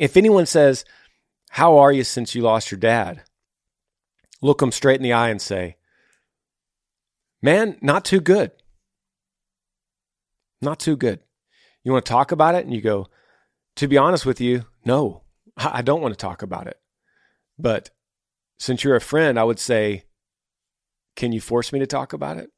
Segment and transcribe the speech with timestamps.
[0.00, 0.84] if anyone says,
[1.50, 3.22] How are you since you lost your dad?
[4.40, 5.76] Look them straight in the eye and say,
[7.42, 8.50] Man, not too good.
[10.62, 11.20] Not too good.
[11.84, 12.64] You want to talk about it?
[12.64, 13.08] And you go,
[13.76, 15.22] To be honest with you, no,
[15.56, 16.80] I don't want to talk about it.
[17.58, 17.90] But
[18.58, 20.04] since you're a friend, I would say,
[21.14, 22.50] Can you force me to talk about it?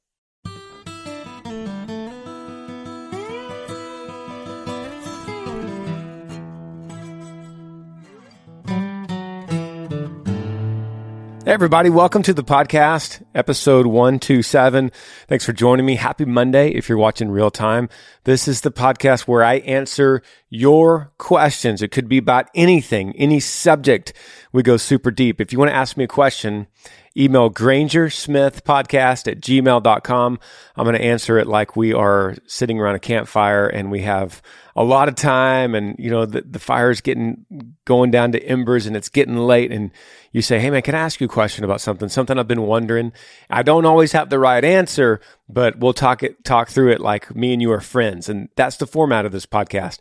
[11.53, 14.91] Everybody, welcome to the podcast, episode 127.
[15.29, 15.97] Thanks for joining me.
[15.97, 17.91] Happy Monday if you're watching real time.
[18.25, 21.83] This is the podcast where I answer your questions.
[21.83, 24.15] It could be about anything, any subject.
[24.51, 25.43] We go super deep.
[25.43, 26.69] If you want to ask me a question,
[27.17, 30.39] email grangersmithpodcast at gmail.com.
[30.77, 34.41] I'm going to answer it like we are sitting around a campfire and we have
[34.75, 37.45] a lot of time and, you know, the, the fire's getting
[37.85, 39.71] going down to embers and it's getting late.
[39.71, 39.91] And
[40.33, 42.09] you say, Hey man, can I ask you a question about something?
[42.09, 43.13] Something I've been wondering.
[43.49, 47.35] I don't always have the right answer, but we'll talk it, talk through it like
[47.37, 48.29] me and you are friends.
[48.29, 49.99] And that's the format of this podcast.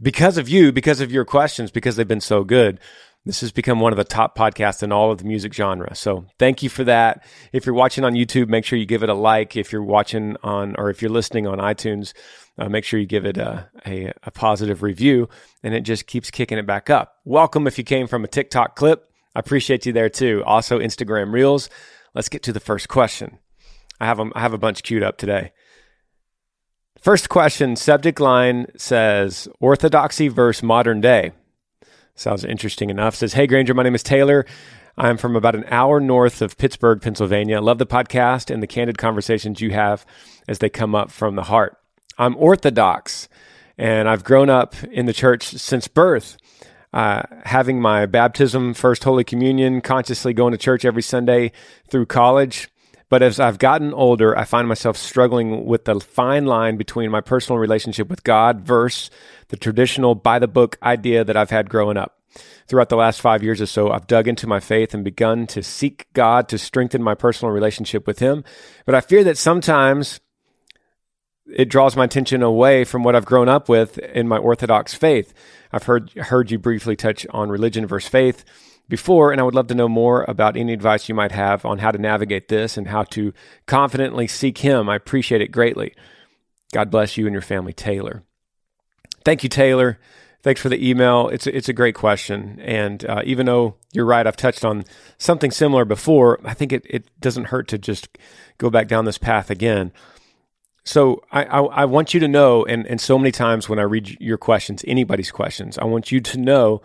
[0.00, 2.80] Because of you, because of your questions, because they've been so good
[3.26, 5.94] this has become one of the top podcasts in all of the music genre.
[5.96, 7.26] So thank you for that.
[7.52, 9.56] If you're watching on YouTube, make sure you give it a like.
[9.56, 12.14] If you're watching on, or if you're listening on iTunes,
[12.56, 15.28] uh, make sure you give it a, a, a positive review
[15.64, 17.16] and it just keeps kicking it back up.
[17.24, 19.05] Welcome if you came from a TikTok clip.
[19.36, 20.42] I appreciate you there too.
[20.46, 21.68] Also, Instagram Reels.
[22.14, 23.38] Let's get to the first question.
[24.00, 25.52] I have I have a bunch queued up today.
[26.98, 31.32] First question, subject line says orthodoxy versus modern day.
[32.14, 33.14] Sounds interesting enough.
[33.14, 34.46] Says, Hey, Granger, my name is Taylor.
[34.96, 37.60] I'm from about an hour north of Pittsburgh, Pennsylvania.
[37.60, 40.06] Love the podcast and the candid conversations you have
[40.48, 41.76] as they come up from the heart.
[42.16, 43.28] I'm Orthodox
[43.76, 46.38] and I've grown up in the church since birth.
[46.96, 51.52] Uh, having my baptism, first Holy Communion, consciously going to church every Sunday
[51.90, 52.70] through college.
[53.10, 57.20] But as I've gotten older, I find myself struggling with the fine line between my
[57.20, 59.10] personal relationship with God versus
[59.48, 62.18] the traditional by the book idea that I've had growing up.
[62.66, 65.62] Throughout the last five years or so, I've dug into my faith and begun to
[65.62, 68.42] seek God to strengthen my personal relationship with Him.
[68.86, 70.20] But I fear that sometimes
[71.52, 75.32] it draws my attention away from what I've grown up with in my Orthodox faith.
[75.72, 78.44] I've heard heard you briefly touch on religion versus faith
[78.88, 81.78] before, and I would love to know more about any advice you might have on
[81.78, 83.32] how to navigate this and how to
[83.66, 84.88] confidently seek Him.
[84.88, 85.94] I appreciate it greatly.
[86.72, 88.22] God bless you and your family, Taylor.
[89.24, 89.98] Thank you, Taylor.
[90.42, 91.28] Thanks for the email.
[91.28, 94.84] It's a, it's a great question, and uh, even though you're right, I've touched on
[95.18, 96.38] something similar before.
[96.44, 98.16] I think it it doesn't hurt to just
[98.58, 99.92] go back down this path again.
[100.86, 103.82] So I, I, I want you to know, and and so many times when I
[103.82, 106.80] read your questions, anybody's questions, I want you to know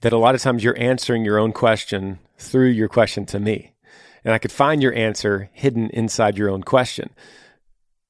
[0.00, 3.74] that a lot of times you're answering your own question through your question to me,
[4.24, 7.10] and I could find your answer hidden inside your own question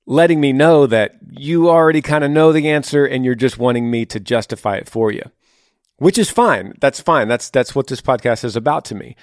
[0.07, 3.91] letting me know that you already kind of know the answer and you're just wanting
[3.91, 5.23] me to justify it for you,
[5.99, 6.75] which is fine.
[6.81, 7.29] That's fine.
[7.29, 9.17] That's that's what this podcast is about to me.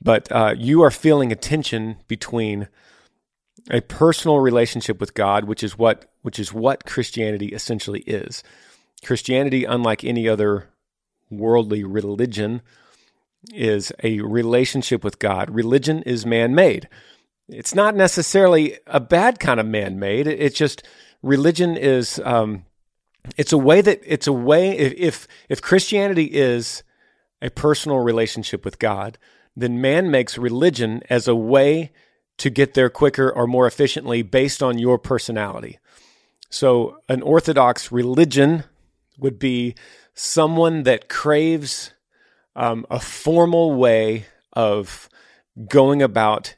[0.00, 2.68] But uh, you are feeling a tension between
[3.70, 8.42] a personal relationship with God, which is what which is what Christianity essentially is.
[9.04, 10.68] Christianity, unlike any other
[11.30, 12.62] worldly religion,
[13.52, 15.50] is a relationship with God.
[15.50, 16.88] Religion is man made
[17.48, 20.26] it's not necessarily a bad kind of man-made.
[20.26, 20.82] It's just
[21.22, 22.64] religion is um,
[23.36, 26.82] it's a way that it's a way if if Christianity is
[27.40, 29.18] a personal relationship with God,
[29.56, 31.92] then man makes religion as a way
[32.38, 35.78] to get there quicker or more efficiently based on your personality.
[36.50, 38.64] So an orthodox religion
[39.18, 39.74] would be
[40.14, 41.92] someone that craves
[42.56, 45.08] um, a formal way of
[45.68, 46.56] going about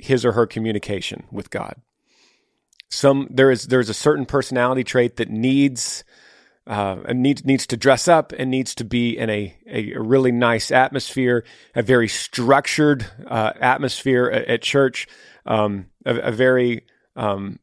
[0.00, 1.76] his or her communication with God.
[2.90, 6.04] Some there is there's a certain personality trait that needs
[6.66, 10.70] uh, needs needs to dress up and needs to be in a, a, really nice
[10.70, 11.44] atmosphere,
[11.74, 15.06] a very structured uh, atmosphere at, at church,
[15.44, 17.58] um, a, a, very um,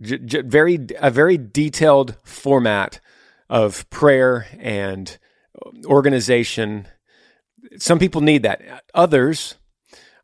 [0.00, 3.00] j- j- very a very detailed format
[3.48, 5.18] of prayer and
[5.84, 6.86] organization.
[7.76, 8.84] Some people need that.
[8.94, 9.56] Others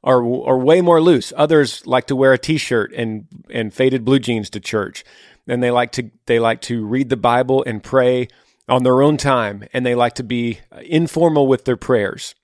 [0.04, 1.32] are are way more loose.
[1.36, 5.04] Others like to wear a t-shirt and and faded blue jeans to church.
[5.48, 8.28] And they like to they like to read the Bible and pray
[8.68, 12.34] on their own time and they like to be informal with their prayers.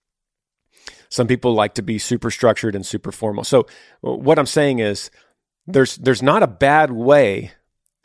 [1.09, 3.45] Some people like to be super structured and super formal.
[3.45, 3.67] So
[4.05, 5.11] uh, what I'm saying is
[5.67, 7.53] there's there's not a bad way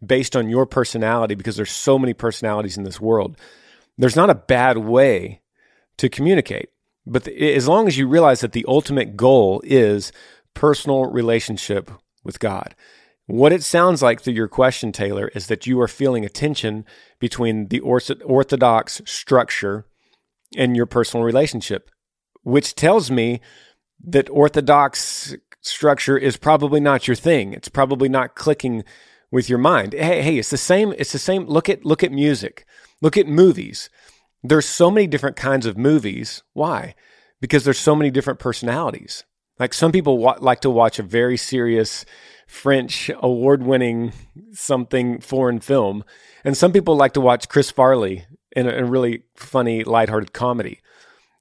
[0.06, 3.38] based on your personality because there's so many personalities in this world.
[3.98, 5.42] There's not a bad way
[5.98, 6.70] to communicate.
[7.06, 10.12] But the, as long as you realize that the ultimate goal is
[10.54, 11.90] personal relationship
[12.24, 12.76] with God.
[13.28, 16.86] What it sounds like through your question, Taylor, is that you are feeling a tension
[17.20, 19.86] between the orthodox structure
[20.56, 21.92] and your personal relationship,
[22.44, 23.42] which tells me
[24.02, 27.52] that orthodox structure is probably not your thing.
[27.52, 28.86] It's probably not clicking
[29.30, 29.92] with your mind.
[29.92, 30.94] Hey, hey, it's the same.
[30.98, 31.46] It's the same.
[31.48, 32.66] Look at look at music.
[33.02, 33.90] Look at movies.
[34.42, 36.44] There's so many different kinds of movies.
[36.54, 36.96] Why?
[37.42, 39.26] Because there's so many different personalities.
[39.60, 42.06] Like some people wa- like to watch a very serious
[42.48, 44.14] French award-winning
[44.54, 46.04] something foreign film,
[46.44, 50.80] and some people like to watch Chris Farley in a, a really funny, lighthearted comedy.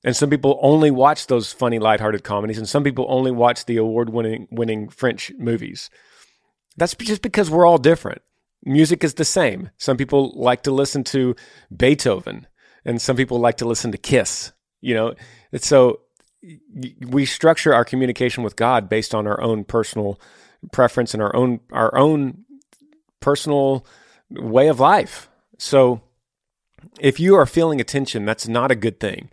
[0.05, 3.77] And some people only watch those funny, lighthearted comedies, and some people only watch the
[3.77, 5.91] award-winning winning French movies.
[6.77, 8.23] That's just because we're all different.
[8.65, 9.71] Music is the same.
[9.79, 11.35] Some people like to listen to
[11.75, 12.47] Beethoven,
[12.85, 14.53] and some people like to listen to Kiss.
[14.81, 15.15] You know,
[15.57, 16.01] so
[17.09, 20.21] we structure our communication with God based on our own personal
[20.73, 22.45] preference and our own our own
[23.21, 23.87] personal
[24.31, 25.29] way of life.
[25.59, 26.01] So
[27.01, 29.31] if you are feeling a tension, that's not a good thing.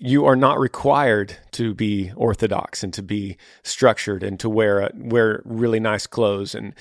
[0.00, 5.42] You are not required to be orthodox and to be structured and to wear wear
[5.44, 6.54] really nice clothes.
[6.54, 6.74] And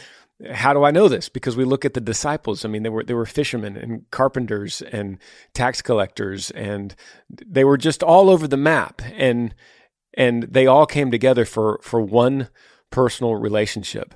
[0.51, 1.29] how do I know this?
[1.29, 2.63] Because we look at the disciples.
[2.65, 5.19] I mean, they were they were fishermen and carpenters and
[5.53, 6.95] tax collectors, and
[7.29, 9.01] they were just all over the map.
[9.15, 9.53] And
[10.15, 12.49] and they all came together for for one
[12.91, 14.15] personal relationship.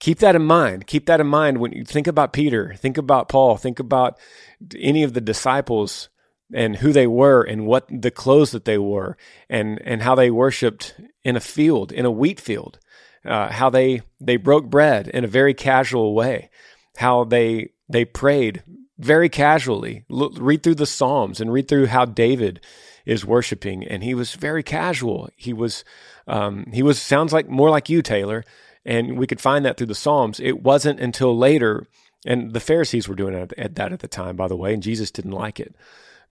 [0.00, 0.86] Keep that in mind.
[0.86, 4.18] Keep that in mind when you think about Peter, think about Paul, think about
[4.78, 6.08] any of the disciples
[6.52, 9.16] and who they were and what the clothes that they wore
[9.48, 12.78] and and how they worshiped in a field, in a wheat field.
[13.24, 16.50] Uh, how they they broke bread in a very casual way,
[16.98, 18.62] how they they prayed
[18.98, 20.04] very casually.
[20.10, 22.60] Look, read through the Psalms and read through how David
[23.06, 25.28] is worshiping, and he was very casual.
[25.36, 25.84] He was
[26.26, 28.44] um, he was sounds like more like you, Taylor,
[28.84, 30.40] and we could find that through the Psalms.
[30.40, 31.86] It wasn't until later,
[32.24, 35.32] and the Pharisees were doing that at the time, by the way, and Jesus didn't
[35.32, 35.74] like it.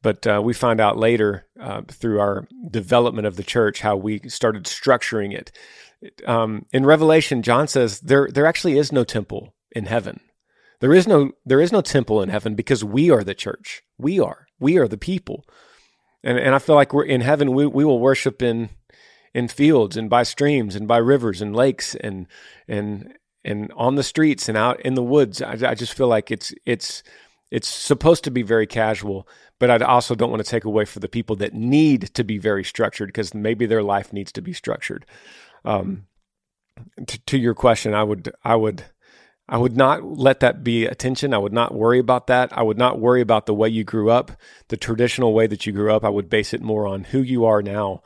[0.02, 4.20] But uh, we find out later uh, through our development of the church how we
[4.28, 5.52] started structuring it.
[6.28, 10.20] Um, in Revelation, John says there there actually is no temple in heaven.
[10.82, 13.84] There is no there is no temple in heaven because we are the church.
[13.98, 15.46] We are we are the people,
[16.24, 17.54] and and I feel like we're in heaven.
[17.54, 18.70] We we will worship in
[19.34, 22.28] in fields and by streams and by rivers and lakes and
[22.68, 25.42] and and on the streets and out in the woods.
[25.42, 27.04] I, I just feel like it's it's
[27.52, 29.28] it's supposed to be very casual,
[29.60, 32.38] but I also don't want to take away for the people that need to be
[32.38, 35.06] very structured because maybe their life needs to be structured.
[35.66, 36.08] Um,
[37.06, 38.86] to, to your question, I would I would
[39.50, 41.34] I would not let that be attention.
[41.34, 42.58] I would not worry about that.
[42.58, 44.32] I would not worry about the way you grew up,
[44.70, 46.06] the traditional way that you grew up.
[46.06, 48.02] I would base it more on who you are now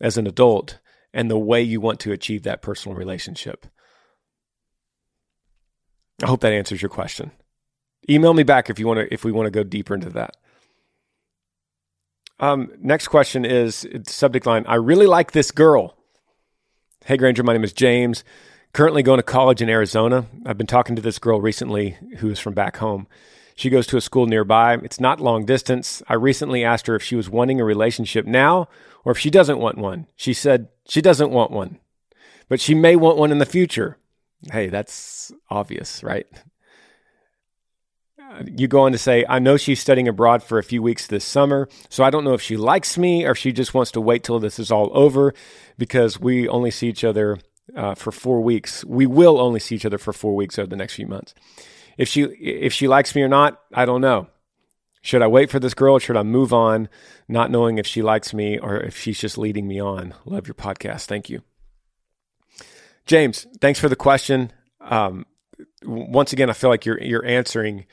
[0.00, 0.78] as an adult
[1.12, 3.66] and the way you want to achieve that personal relationship.
[6.22, 7.32] I hope that answers your question.
[8.08, 10.36] Email me back if you want to if we want to go deeper into that.
[12.38, 14.64] Um, next question is subject line.
[14.68, 15.96] I really like this girl.
[17.04, 18.24] Hey Granger, my name is James.
[18.76, 20.26] Currently going to college in Arizona.
[20.44, 23.06] I've been talking to this girl recently who is from back home.
[23.54, 24.74] She goes to a school nearby.
[24.74, 26.02] It's not long distance.
[26.10, 28.68] I recently asked her if she was wanting a relationship now
[29.02, 30.08] or if she doesn't want one.
[30.14, 31.78] She said she doesn't want one,
[32.50, 33.96] but she may want one in the future.
[34.52, 36.26] Hey, that's obvious, right?
[38.22, 41.06] Uh, you go on to say, I know she's studying abroad for a few weeks
[41.06, 43.90] this summer, so I don't know if she likes me or if she just wants
[43.92, 45.32] to wait till this is all over
[45.78, 47.38] because we only see each other
[47.74, 48.84] uh, for four weeks.
[48.84, 51.34] We will only see each other for four weeks over the next few months.
[51.98, 54.28] If she if she likes me or not, I don't know.
[55.00, 56.88] Should I wait for this girl or should I move on,
[57.28, 60.14] not knowing if she likes me or if she's just leading me on?
[60.24, 61.06] Love your podcast.
[61.06, 61.42] Thank you.
[63.06, 64.52] James, thanks for the question.
[64.80, 65.24] Um,
[65.84, 67.86] once again, I feel like you're you're answering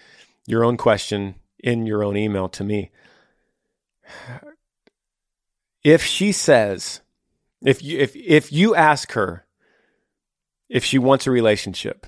[0.48, 2.92] your own question in your own email to me.
[5.84, 7.02] If she says,
[7.62, 9.43] if you if if you ask her
[10.74, 12.06] if she wants a relationship,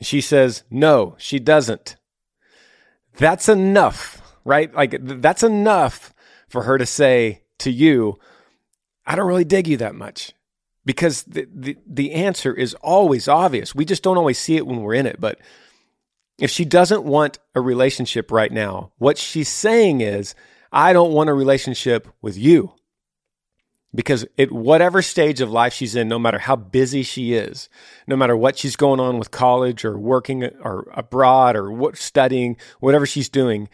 [0.00, 1.96] she says no, she doesn't.
[3.16, 4.74] That's enough right?
[4.74, 6.14] Like that's enough
[6.48, 8.18] for her to say to you,
[9.06, 10.32] I don't really dig you that much.
[10.84, 13.72] Because the, the, the answer is always obvious.
[13.72, 15.20] We just don't always see it when we're in it.
[15.20, 15.38] But
[16.38, 20.34] if she doesn't want a relationship right now, what she's saying is,
[20.72, 22.72] I don't want a relationship with you
[23.94, 27.68] because at whatever stage of life she's in, no matter how busy she is,
[28.06, 32.56] no matter what she's going on with college or working or abroad or what studying,
[32.80, 33.68] whatever she's doing,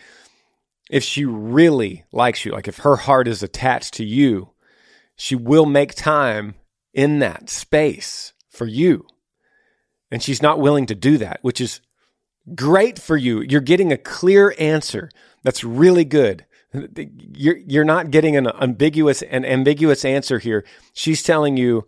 [0.90, 4.50] if she really likes you, like if her heart is attached to you,
[5.14, 6.54] she will make time
[6.92, 9.06] in that space for you.
[10.10, 11.80] And she's not willing to do that, which is
[12.54, 13.42] great for you.
[13.42, 15.10] You're getting a clear answer.
[15.42, 16.46] That's really good.
[16.72, 20.64] You're, you're not getting an ambiguous an ambiguous answer here.
[20.92, 21.86] She's telling you,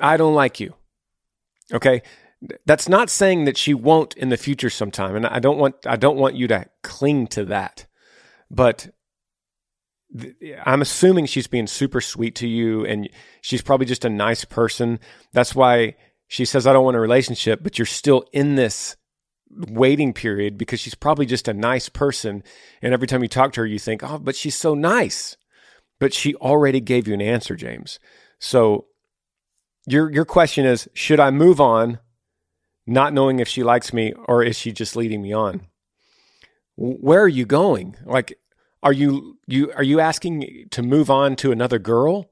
[0.00, 0.74] I don't like you.
[1.72, 2.02] Okay.
[2.64, 5.14] That's not saying that she won't in the future sometime.
[5.14, 7.86] And I don't want I don't want you to cling to that.
[8.50, 8.90] But
[10.64, 13.08] I'm assuming she's being super sweet to you and
[13.42, 14.98] she's probably just a nice person.
[15.32, 15.94] That's why
[16.26, 18.96] she says, I don't want a relationship, but you're still in this
[19.50, 22.42] waiting period because she's probably just a nice person.
[22.82, 25.36] And every time you talk to her, you think, oh, but she's so nice.
[25.98, 27.98] But she already gave you an answer, James.
[28.38, 28.86] So
[29.86, 31.98] your, your question is, should I move on,
[32.86, 35.66] not knowing if she likes me, or is she just leading me on?
[36.76, 37.96] Where are you going?
[38.06, 38.38] Like,
[38.82, 42.30] are you you are you asking to move on to another girl?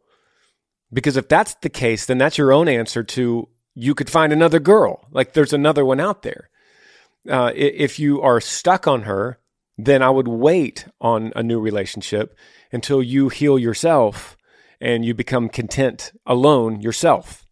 [0.92, 4.58] Because if that's the case, then that's your own answer to you could find another
[4.58, 5.06] girl.
[5.10, 6.48] Like there's another one out there.
[7.28, 9.38] Uh, if you are stuck on her,
[9.76, 12.36] then I would wait on a new relationship
[12.72, 14.36] until you heal yourself
[14.80, 17.46] and you become content alone yourself,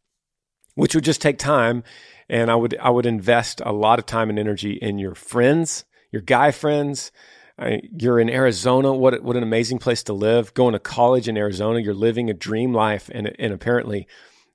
[0.75, 1.85] which would just take time.
[2.28, 5.85] And I would I would invest a lot of time and energy in your friends,
[6.11, 7.12] your guy friends,
[7.59, 8.92] I, you're in Arizona.
[8.92, 10.52] What what an amazing place to live.
[10.54, 14.06] Going to college in Arizona, you're living a dream life, and and apparently,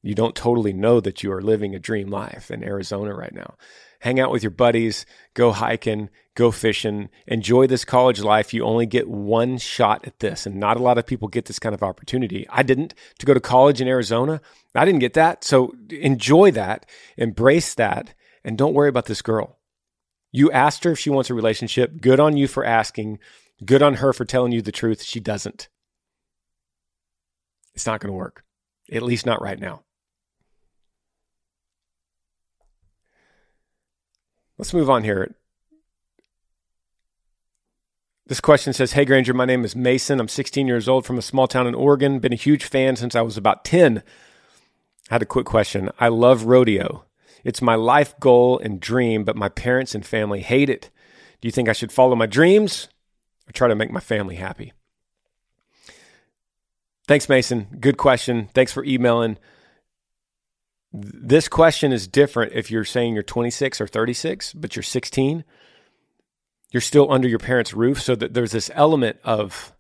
[0.04, 3.56] you don't totally know that you are living a dream life in Arizona right now.
[4.02, 5.06] Hang out with your buddies,
[5.36, 8.52] go hiking, go fishing, enjoy this college life.
[8.52, 11.60] You only get one shot at this, and not a lot of people get this
[11.60, 12.48] kind of opportunity.
[12.50, 14.42] I didn't to go to college in Arizona.
[14.74, 15.44] I didn't get that.
[15.44, 19.60] So enjoy that, embrace that, and don't worry about this girl.
[20.32, 22.02] You asked her if she wants a relationship.
[22.02, 23.20] Good on you for asking.
[23.64, 25.04] Good on her for telling you the truth.
[25.04, 25.70] She doesn't.
[27.76, 28.44] It's not going to work,
[28.92, 29.84] at least not right now.
[34.62, 35.34] Let's move on here.
[38.28, 40.20] This question says Hey Granger, my name is Mason.
[40.20, 42.20] I'm 16 years old from a small town in Oregon.
[42.20, 44.04] Been a huge fan since I was about 10.
[45.10, 45.90] I had a quick question.
[46.00, 47.06] I love rodeo.
[47.44, 50.92] It's my life goal and dream, but my parents and family hate it.
[51.42, 52.88] Do you think I should follow my dreams
[53.50, 54.74] or try to make my family happy?
[57.08, 57.66] Thanks, Mason.
[57.80, 58.48] Good question.
[58.54, 59.40] Thanks for emailing.
[60.94, 65.44] This question is different if you're saying you're 26 or 36, but you're 16.
[66.72, 68.02] You're still under your parents' roof.
[68.02, 69.74] So that there's this element of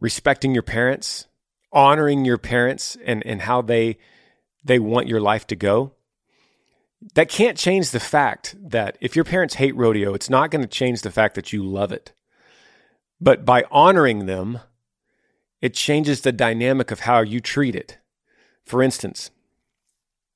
[0.00, 1.26] respecting your parents,
[1.72, 3.98] honoring your parents and, and how they
[4.62, 5.92] they want your life to go
[7.14, 10.68] that can't change the fact that if your parents hate rodeo, it's not going to
[10.68, 12.12] change the fact that you love it.
[13.20, 14.60] But by honoring them,
[15.60, 17.98] it changes the dynamic of how you treat it.
[18.64, 19.30] For instance,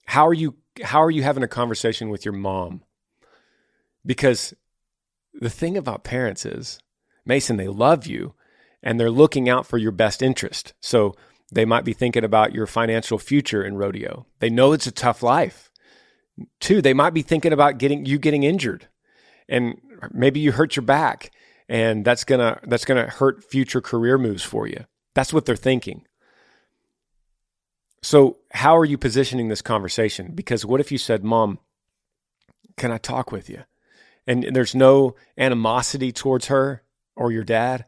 [0.07, 2.83] how are you how are you having a conversation with your mom?
[4.05, 4.55] Because
[5.33, 6.79] the thing about parents is,
[7.25, 8.35] Mason, they love you
[8.83, 10.75] and they're looking out for your best interest.
[10.81, 11.15] So
[11.51, 14.27] they might be thinking about your financial future in rodeo.
[14.41, 15.71] They know it's a tough life.
[16.61, 18.89] Two, they might be thinking about getting you getting injured,
[19.49, 19.81] and
[20.13, 21.31] maybe you hurt your back,
[21.69, 24.85] and that's gonna that's gonna hurt future career moves for you.
[25.15, 26.07] That's what they're thinking.
[28.05, 30.33] So, how are you positioning this conversation?
[30.35, 31.59] Because what if you said, "Mom,
[32.77, 33.65] can I talk with you?"
[34.27, 36.83] And there's no animosity towards her
[37.17, 37.87] or your dad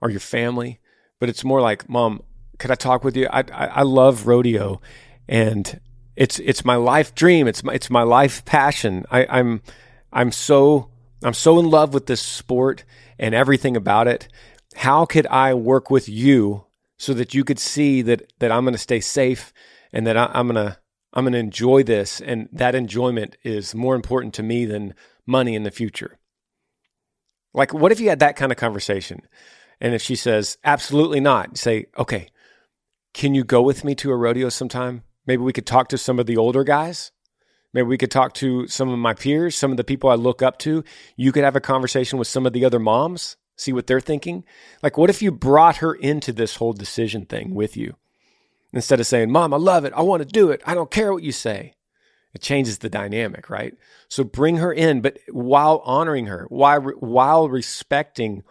[0.00, 0.80] or your family,
[1.20, 2.22] but it's more like, "Mom,
[2.58, 3.28] could I talk with you?
[3.30, 4.80] I I, I love rodeo,
[5.28, 5.78] and
[6.16, 7.46] it's it's my life dream.
[7.46, 9.04] It's my it's my life passion.
[9.10, 9.60] I, I'm
[10.10, 10.88] I'm so
[11.22, 12.84] I'm so in love with this sport
[13.18, 14.28] and everything about it.
[14.76, 16.64] How could I work with you
[16.98, 19.52] so that you could see that that I'm going to stay safe
[19.92, 20.78] and that I, I'm going to
[21.12, 24.94] I'm going to enjoy this and that enjoyment is more important to me than
[25.26, 26.18] money in the future.
[27.54, 29.22] Like what if you had that kind of conversation?
[29.80, 32.28] And if she says absolutely not, say, "Okay,
[33.14, 36.18] can you go with me to a rodeo sometime?" Maybe we could talk to some
[36.18, 37.12] of the older guys.
[37.74, 40.42] Maybe we could talk to some of my peers, some of the people I look
[40.42, 40.82] up to.
[41.16, 44.44] You could have a conversation with some of the other moms, see what they're thinking.
[44.82, 47.96] Like, what if you brought her into this whole decision thing with you?
[48.72, 49.92] Instead of saying, Mom, I love it.
[49.94, 50.62] I want to do it.
[50.64, 51.74] I don't care what you say.
[52.34, 53.74] It changes the dynamic, right?
[54.08, 58.44] So bring her in, but while honoring her, while, while respecting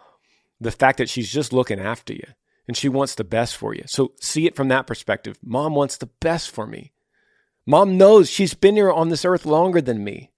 [0.60, 2.26] the fact that she's just looking after you
[2.66, 3.84] and she wants the best for you.
[3.86, 5.38] So see it from that perspective.
[5.42, 6.92] Mom wants the best for me.
[7.64, 10.32] Mom knows she's been here on this earth longer than me.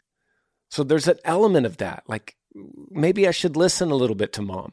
[0.68, 2.04] So there's an element of that.
[2.06, 2.36] Like
[2.90, 4.72] maybe I should listen a little bit to mom.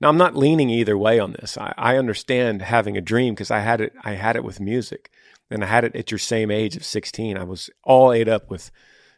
[0.00, 1.58] Now I'm not leaning either way on this.
[1.58, 3.92] I, I understand having a dream because I had it.
[4.02, 5.10] I had it with music,
[5.50, 7.36] and I had it at your same age of 16.
[7.36, 8.70] I was all ate up with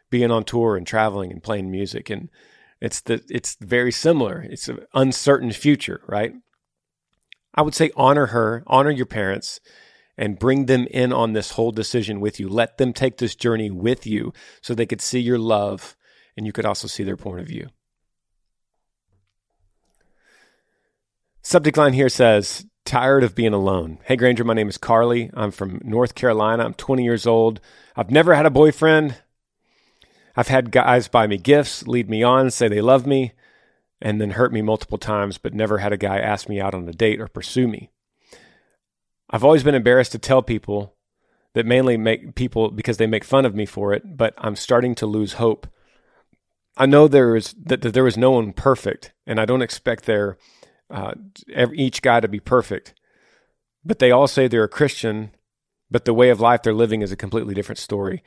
[0.09, 2.29] being on tour and traveling and playing music, and
[2.81, 4.41] it's the it's very similar.
[4.41, 6.33] It's an uncertain future, right?
[7.55, 9.61] I would say honor her, honor your parents,
[10.17, 12.49] and bring them in on this whole decision with you.
[12.49, 15.95] Let them take this journey with you so they could see your love
[16.35, 17.69] and you could also see their point of view.
[21.45, 23.99] Subject line here says, Tired of being alone.
[24.05, 25.29] Hey, Granger, my name is Carly.
[25.33, 26.63] I'm from North Carolina.
[26.63, 27.59] I'm 20 years old.
[27.97, 29.17] I've never had a boyfriend.
[30.37, 33.33] I've had guys buy me gifts, lead me on, say they love me,
[34.01, 36.87] and then hurt me multiple times, but never had a guy ask me out on
[36.87, 37.91] a date or pursue me.
[39.29, 40.95] I've always been embarrassed to tell people
[41.55, 44.95] that mainly make people because they make fun of me for it, but I'm starting
[44.95, 45.67] to lose hope.
[46.77, 50.05] I know there is that, that there is no one perfect, and I don't expect
[50.05, 50.37] there
[50.93, 51.15] uh,
[51.73, 52.93] each guy to be perfect.
[53.83, 55.31] But they all say they're a Christian,
[55.91, 58.23] but the way of life they're living is a completely different story.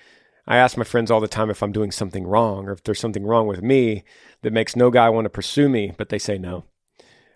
[0.46, 3.00] I ask my friends all the time if I'm doing something wrong or if there's
[3.00, 4.04] something wrong with me
[4.42, 6.64] that makes no guy want to pursue me, but they say no.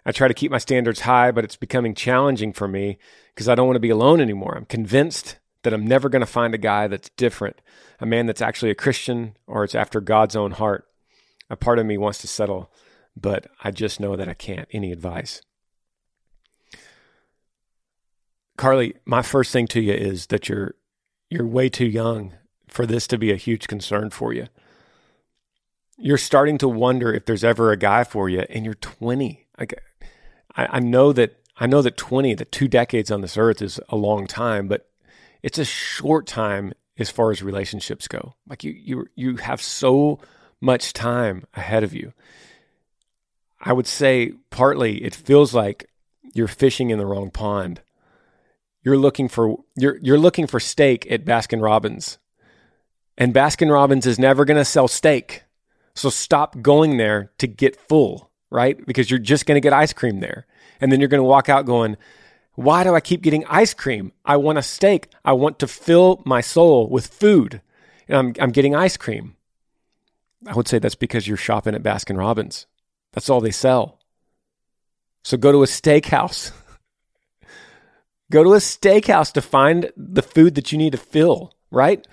[0.05, 2.99] I try to keep my standards high, but it's becoming challenging for me
[3.35, 4.57] because I don't want to be alone anymore.
[4.57, 7.61] I'm convinced that I'm never going to find a guy that's different,
[8.01, 10.87] a man that's actually a Christian or it's after God's own heart.
[11.51, 12.73] A part of me wants to settle,
[13.17, 14.69] but I just know that I can't.
[14.73, 15.43] Any advice?
[18.57, 20.75] Carly, my first thing to you is that you're
[21.31, 22.35] you're way too young
[22.69, 24.49] for this to be a huge concern for you.
[25.97, 29.47] You're starting to wonder if there's ever a guy for you, and you're 20.
[29.59, 29.81] Like,
[30.57, 33.79] I, I know that I know that 20, the two decades on this earth, is
[33.91, 34.89] a long time, but
[35.43, 38.35] it's a short time as far as relationships go.
[38.47, 40.21] Like you, you, you have so
[40.61, 42.13] much time ahead of you.
[43.61, 45.91] I would say partly it feels like
[46.33, 47.83] you're fishing in the wrong pond.
[48.83, 52.19] You're looking for you're you're looking for steak at Baskin Robbins
[53.21, 55.45] and Baskin Robbins is never going to sell steak.
[55.95, 58.85] So stop going there to get full, right?
[58.87, 60.47] Because you're just going to get ice cream there.
[60.81, 61.99] And then you're going to walk out going,
[62.55, 64.13] why do I keep getting ice cream?
[64.25, 65.09] I want a steak.
[65.23, 67.61] I want to fill my soul with food.
[68.09, 69.37] And I'm, I'm getting ice cream.
[70.47, 72.67] I would say that's because you're shopping at Baskin Robbins.
[73.13, 73.99] That's all they sell.
[75.23, 76.53] So go to a steakhouse.
[78.31, 82.07] go to a steakhouse to find the food that you need to fill, right?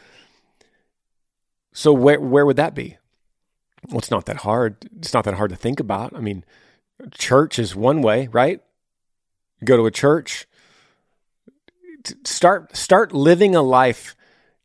[1.74, 2.98] So where where would that be?
[3.90, 4.90] Well, it's not that hard.
[4.98, 6.16] It's not that hard to think about.
[6.16, 6.44] I mean,
[7.12, 8.62] church is one way, right?
[9.64, 10.48] Go to a church,
[12.24, 14.16] start start living a life.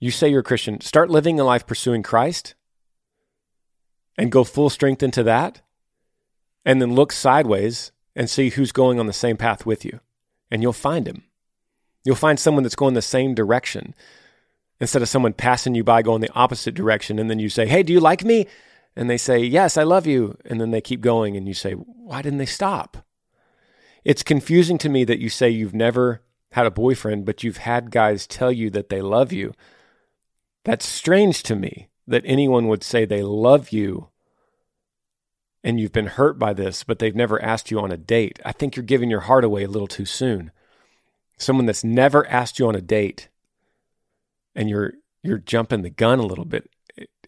[0.00, 0.80] You say you're a Christian.
[0.80, 2.54] Start living a life pursuing Christ,
[4.18, 5.61] and go full strength into that,
[6.64, 10.00] and then look sideways and see who's going on the same path with you,
[10.50, 11.24] and you'll find him.
[12.04, 13.94] You'll find someone that's going the same direction
[14.80, 17.84] instead of someone passing you by going the opposite direction and then you say, Hey,
[17.84, 18.48] do you like me?
[18.96, 20.36] And they say, Yes, I love you.
[20.44, 23.06] And then they keep going and you say, Why didn't they stop?
[24.04, 27.92] It's confusing to me that you say you've never had a boyfriend, but you've had
[27.92, 29.54] guys tell you that they love you.
[30.64, 34.08] That's strange to me that anyone would say they love you
[35.64, 38.40] and you've been hurt by this, but they've never asked you on a date.
[38.44, 40.50] I think you're giving your heart away a little too soon.
[41.38, 43.28] Someone that's never asked you on a date
[44.54, 46.68] and you're you're jumping the gun a little bit,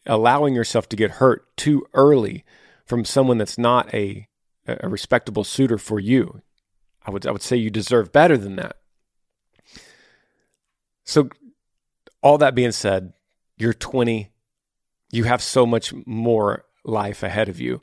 [0.04, 2.44] allowing yourself to get hurt too early
[2.84, 4.28] from someone that's not a
[4.66, 6.42] a respectable suitor for you.
[7.06, 8.76] I would I would say you deserve better than that.
[11.04, 11.28] So
[12.22, 13.12] all that being said,
[13.58, 14.30] you're 20,
[15.12, 17.82] you have so much more life ahead of you.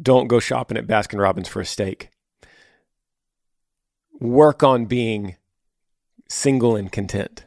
[0.00, 2.10] Don't go shopping at Baskin Robbins for a steak.
[4.20, 5.36] Work on being
[6.28, 7.46] single and content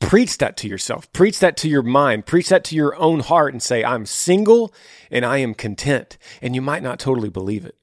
[0.00, 1.10] preach that to yourself.
[1.12, 2.26] Preach that to your mind.
[2.26, 4.72] Preach that to your own heart and say, I'm single
[5.10, 6.18] and I am content.
[6.42, 7.76] And you might not totally believe it.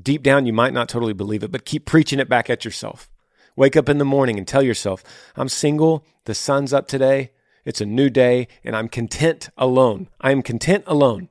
[0.00, 3.10] Deep down, you might not totally believe it, but keep preaching it back at yourself.
[3.56, 5.02] Wake up in the morning and tell yourself,
[5.36, 6.06] I'm single.
[6.24, 7.32] The sun's up today.
[7.64, 10.08] It's a new day and I'm content alone.
[10.20, 11.28] I am content alone.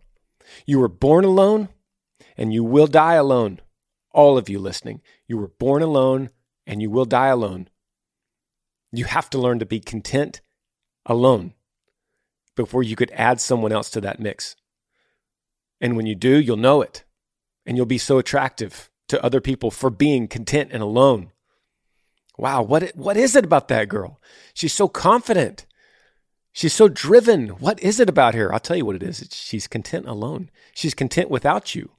[0.66, 1.70] You were born alone
[2.36, 3.60] and you will die alone.
[4.12, 6.30] All of you listening, you were born alone
[6.66, 7.70] and you will die alone.
[8.92, 10.42] You have to learn to be content
[11.06, 11.54] alone
[12.56, 14.56] before you could add someone else to that mix.
[15.80, 17.04] And when you do, you'll know it.
[17.66, 21.32] And you'll be so attractive to other people for being content and alone.
[22.38, 24.22] Wow, what, what is it about that girl?
[24.54, 25.66] She's so confident.
[26.58, 27.50] She's so driven.
[27.50, 28.52] What is it about her?
[28.52, 29.22] I'll tell you what it is.
[29.22, 30.50] It's, she's content alone.
[30.74, 31.92] She's content without you.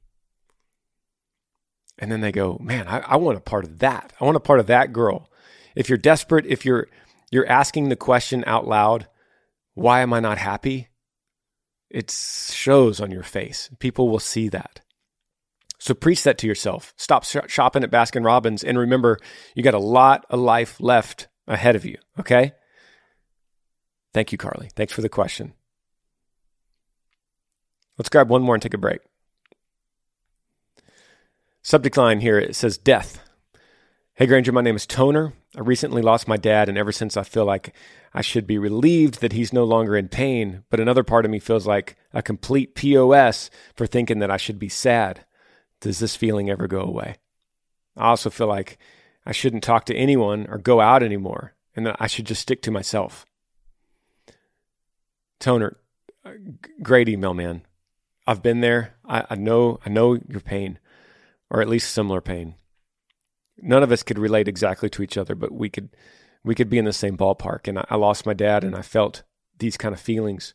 [1.96, 4.12] And then they go, man, I, I want a part of that.
[4.20, 5.30] I want a part of that girl.
[5.76, 6.88] If you're desperate, if you're
[7.30, 9.06] you're asking the question out loud,
[9.74, 10.88] why am I not happy?
[11.88, 13.70] It shows on your face.
[13.78, 14.80] People will see that.
[15.78, 16.94] So preach that to yourself.
[16.96, 19.20] Stop sh- shopping at Baskin Robbins and remember
[19.54, 22.54] you got a lot of life left ahead of you, okay?
[24.18, 24.68] Thank you, Carly.
[24.74, 25.52] Thanks for the question.
[27.96, 28.98] Let's grab one more and take a break.
[31.62, 33.20] Subject line here it says death.
[34.14, 35.34] Hey Granger, my name is Toner.
[35.56, 37.72] I recently lost my dad, and ever since I feel like
[38.12, 41.38] I should be relieved that he's no longer in pain, but another part of me
[41.38, 45.26] feels like a complete POS for thinking that I should be sad.
[45.80, 47.18] Does this feeling ever go away?
[47.96, 48.78] I also feel like
[49.24, 52.62] I shouldn't talk to anyone or go out anymore, and that I should just stick
[52.62, 53.24] to myself.
[55.40, 55.76] Toner,
[56.82, 57.62] great email, man.
[58.26, 58.94] I've been there.
[59.04, 59.80] I, I know.
[59.86, 60.78] I know your pain,
[61.50, 62.54] or at least similar pain.
[63.56, 65.90] None of us could relate exactly to each other, but we could.
[66.44, 67.66] We could be in the same ballpark.
[67.66, 69.22] And I, I lost my dad, and I felt
[69.58, 70.54] these kind of feelings.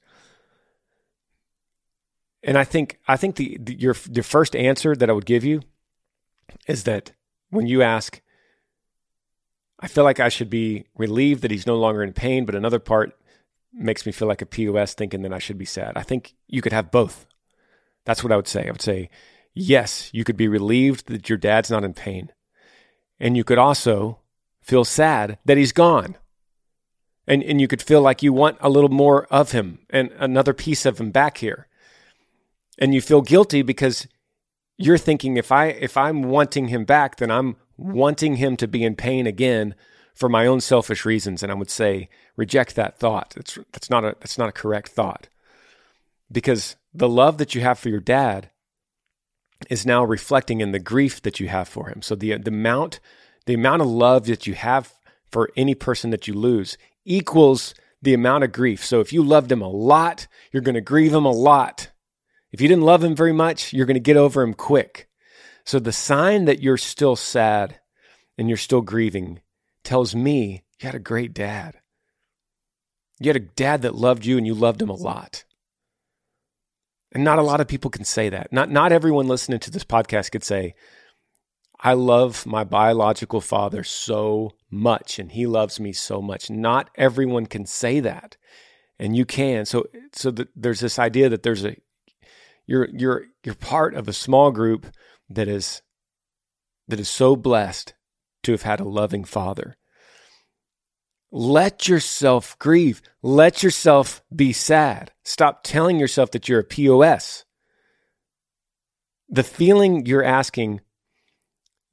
[2.43, 5.43] And I think I think the, the your the first answer that I would give
[5.43, 5.61] you
[6.67, 7.13] is that
[7.49, 8.21] when you ask,
[9.79, 12.79] I feel like I should be relieved that he's no longer in pain, but another
[12.79, 13.17] part
[13.73, 15.93] makes me feel like a POS thinking that I should be sad.
[15.95, 17.25] I think you could have both.
[18.05, 18.67] That's what I would say.
[18.67, 19.09] I would say,
[19.53, 22.31] yes, you could be relieved that your dad's not in pain.
[23.19, 24.19] And you could also
[24.61, 26.17] feel sad that he's gone.
[27.25, 30.53] And, and you could feel like you want a little more of him and another
[30.53, 31.67] piece of him back here.
[32.77, 34.07] And you feel guilty because
[34.77, 38.83] you're thinking if I if I'm wanting him back, then I'm wanting him to be
[38.83, 39.75] in pain again
[40.13, 41.43] for my own selfish reasons.
[41.43, 43.33] And I would say reject that thought.
[43.37, 45.27] It's that's not a that's not a correct thought.
[46.31, 48.49] Because the love that you have for your dad
[49.69, 52.01] is now reflecting in the grief that you have for him.
[52.01, 52.99] So the the amount
[53.45, 54.93] the amount of love that you have
[55.29, 58.83] for any person that you lose equals the amount of grief.
[58.83, 61.89] So if you loved him a lot, you're going to grieve him a lot.
[62.51, 65.09] If you didn't love him very much, you're going to get over him quick.
[65.65, 67.79] So the sign that you're still sad
[68.37, 69.41] and you're still grieving
[69.83, 71.79] tells me you had a great dad.
[73.19, 75.43] You had a dad that loved you and you loved him a lot.
[77.11, 78.51] And not a lot of people can say that.
[78.51, 80.73] Not not everyone listening to this podcast could say,
[81.79, 86.49] I love my biological father so much and he loves me so much.
[86.49, 88.37] Not everyone can say that.
[88.97, 89.65] And you can.
[89.65, 91.75] So so the, there's this idea that there's a
[92.65, 94.87] you're you're you're part of a small group
[95.29, 95.81] that is
[96.87, 97.93] that is so blessed
[98.43, 99.77] to have had a loving father.
[101.35, 103.01] Let yourself grieve.
[103.23, 105.11] Let yourself be sad.
[105.23, 107.43] Stop telling yourself that you're a POS.
[109.29, 110.81] The feeling you're asking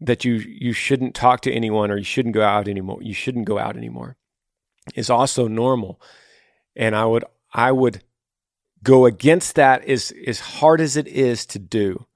[0.00, 2.98] that you you shouldn't talk to anyone or you shouldn't go out anymore.
[3.03, 4.18] You shouldn't go out anymore
[4.94, 6.00] is also normal.
[6.76, 8.03] And I would I would
[8.83, 12.07] go against that as as hard as it is to do.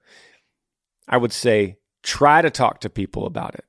[1.08, 3.64] I would say try to talk to people about it.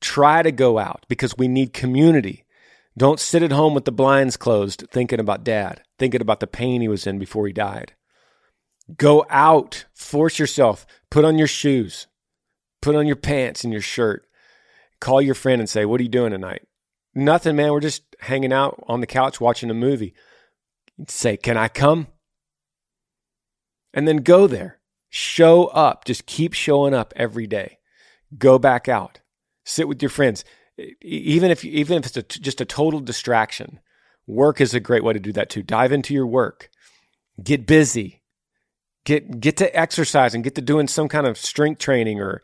[0.00, 2.44] Try to go out because we need community.
[2.98, 6.80] Don't sit at home with the blinds closed thinking about dad, thinking about the pain
[6.80, 7.92] he was in before he died.
[8.96, 12.06] Go out, force yourself, put on your shoes,
[12.80, 14.26] put on your pants and your shirt.
[15.00, 16.66] Call your friend and say, What are you doing tonight?
[17.14, 17.72] Nothing, man.
[17.72, 20.14] We're just hanging out on the couch watching a movie.
[21.08, 22.06] Say, Can I come?
[23.92, 24.78] And then go there.
[25.10, 26.04] Show up.
[26.04, 27.78] Just keep showing up every day.
[28.38, 29.20] Go back out.
[29.64, 30.44] Sit with your friends.
[31.00, 33.80] Even if even if it's a, just a total distraction,
[34.26, 35.62] work is a great way to do that too.
[35.62, 36.70] Dive into your work.
[37.42, 38.22] Get busy.
[39.04, 42.42] Get get to exercise and get to doing some kind of strength training or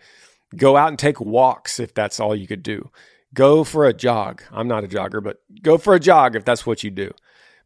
[0.57, 2.91] Go out and take walks if that's all you could do.
[3.35, 4.43] Go for a jog.
[4.51, 7.13] I'm not a jogger, but go for a jog if that's what you do.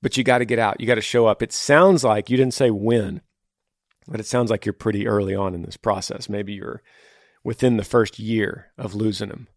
[0.02, 0.80] But you got to get out.
[0.80, 1.42] You got to show up.
[1.42, 3.22] It sounds like you didn't say when,
[4.06, 6.28] but it sounds like you're pretty early on in this process.
[6.28, 6.82] Maybe you're
[7.42, 9.48] within the first year of losing them.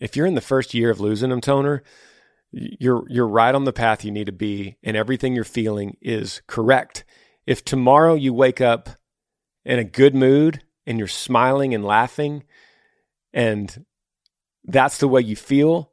[0.00, 1.82] If you're in the first year of losing them, Toner,
[2.50, 6.42] you're you're right on the path you need to be, and everything you're feeling is
[6.46, 7.04] correct.
[7.46, 8.90] If tomorrow you wake up
[9.64, 12.44] in a good mood and you're smiling and laughing
[13.32, 13.84] and
[14.64, 15.92] that's the way you feel,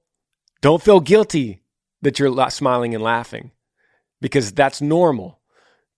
[0.62, 1.63] don't feel guilty
[2.02, 3.52] that you're smiling and laughing
[4.22, 5.39] because that's normal.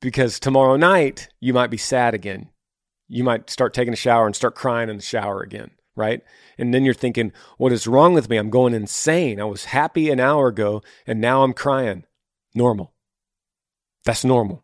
[0.01, 2.49] Because tomorrow night, you might be sad again.
[3.07, 6.23] You might start taking a shower and start crying in the shower again, right?
[6.57, 8.37] And then you're thinking, what is wrong with me?
[8.37, 9.39] I'm going insane.
[9.39, 12.05] I was happy an hour ago and now I'm crying.
[12.55, 12.93] Normal.
[14.05, 14.63] That's normal.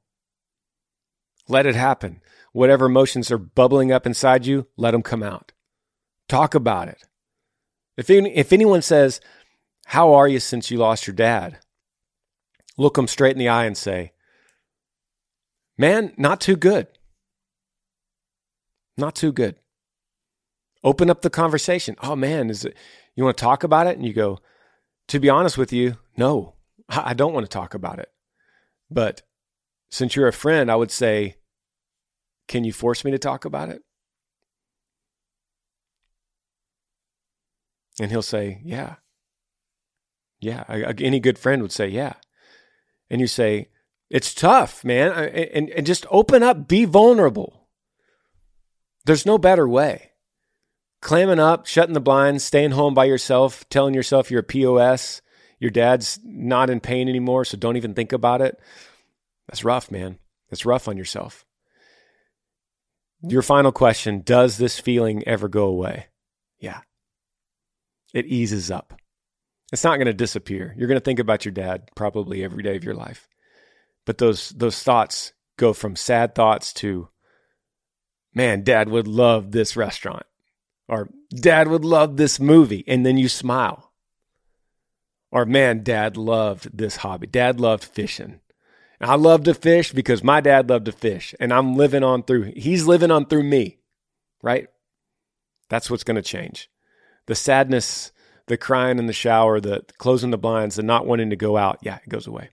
[1.47, 2.21] Let it happen
[2.55, 5.51] whatever emotions are bubbling up inside you, let them come out.
[6.29, 7.03] Talk about it.
[7.97, 9.19] If, if anyone says,
[9.87, 11.59] How are you since you lost your dad?
[12.77, 14.13] Look them straight in the eye and say,
[15.77, 16.87] Man, not too good.
[18.97, 19.57] Not too good.
[20.85, 21.95] Open up the conversation.
[22.01, 22.77] Oh man, is it
[23.15, 23.97] you want to talk about it?
[23.97, 24.39] And you go,
[25.07, 26.53] to be honest with you, no,
[26.87, 28.09] I don't want to talk about it.
[28.89, 29.23] But
[29.89, 31.37] since you're a friend, I would say,
[32.47, 33.81] can you force me to talk about it?
[37.99, 38.97] And he'll say, yeah.
[40.39, 40.65] Yeah.
[40.99, 42.13] Any good friend would say, yeah.
[43.09, 43.69] And you say,
[44.11, 45.11] it's tough, man.
[45.11, 47.69] And, and just open up, be vulnerable.
[49.05, 50.11] There's no better way.
[51.05, 55.21] Clamming up, shutting the blinds, staying home by yourself, telling yourself you're a POS,
[55.59, 58.59] your dad's not in pain anymore, so don't even think about it.
[59.47, 60.17] That's rough, man.
[60.49, 61.45] That's rough on yourself.
[63.21, 66.07] Your final question Does this feeling ever go away?
[66.57, 66.79] Yeah.
[68.11, 68.99] It eases up.
[69.71, 70.73] It's not going to disappear.
[70.75, 73.27] You're going to think about your dad probably every day of your life.
[74.07, 77.09] But those those thoughts go from sad thoughts to
[78.33, 80.25] man, dad would love this restaurant
[80.87, 83.91] or dad would love this movie and then you smile.
[85.31, 87.27] Or man, dad loved this hobby.
[87.27, 88.39] Dad loved fishing.
[88.99, 92.23] And I love to fish because my dad loved to fish and I'm living on
[92.23, 93.79] through he's living on through me.
[94.41, 94.67] Right?
[95.69, 96.69] That's what's going to change.
[97.25, 98.11] The sadness,
[98.47, 101.79] the crying in the shower, the closing the blinds, the not wanting to go out,
[101.81, 102.49] yeah, it goes away.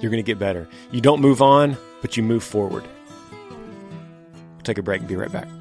[0.00, 0.66] You're going to get better.
[0.90, 2.84] You don't move on, but you move forward.
[3.50, 5.59] We'll take a break and be right back.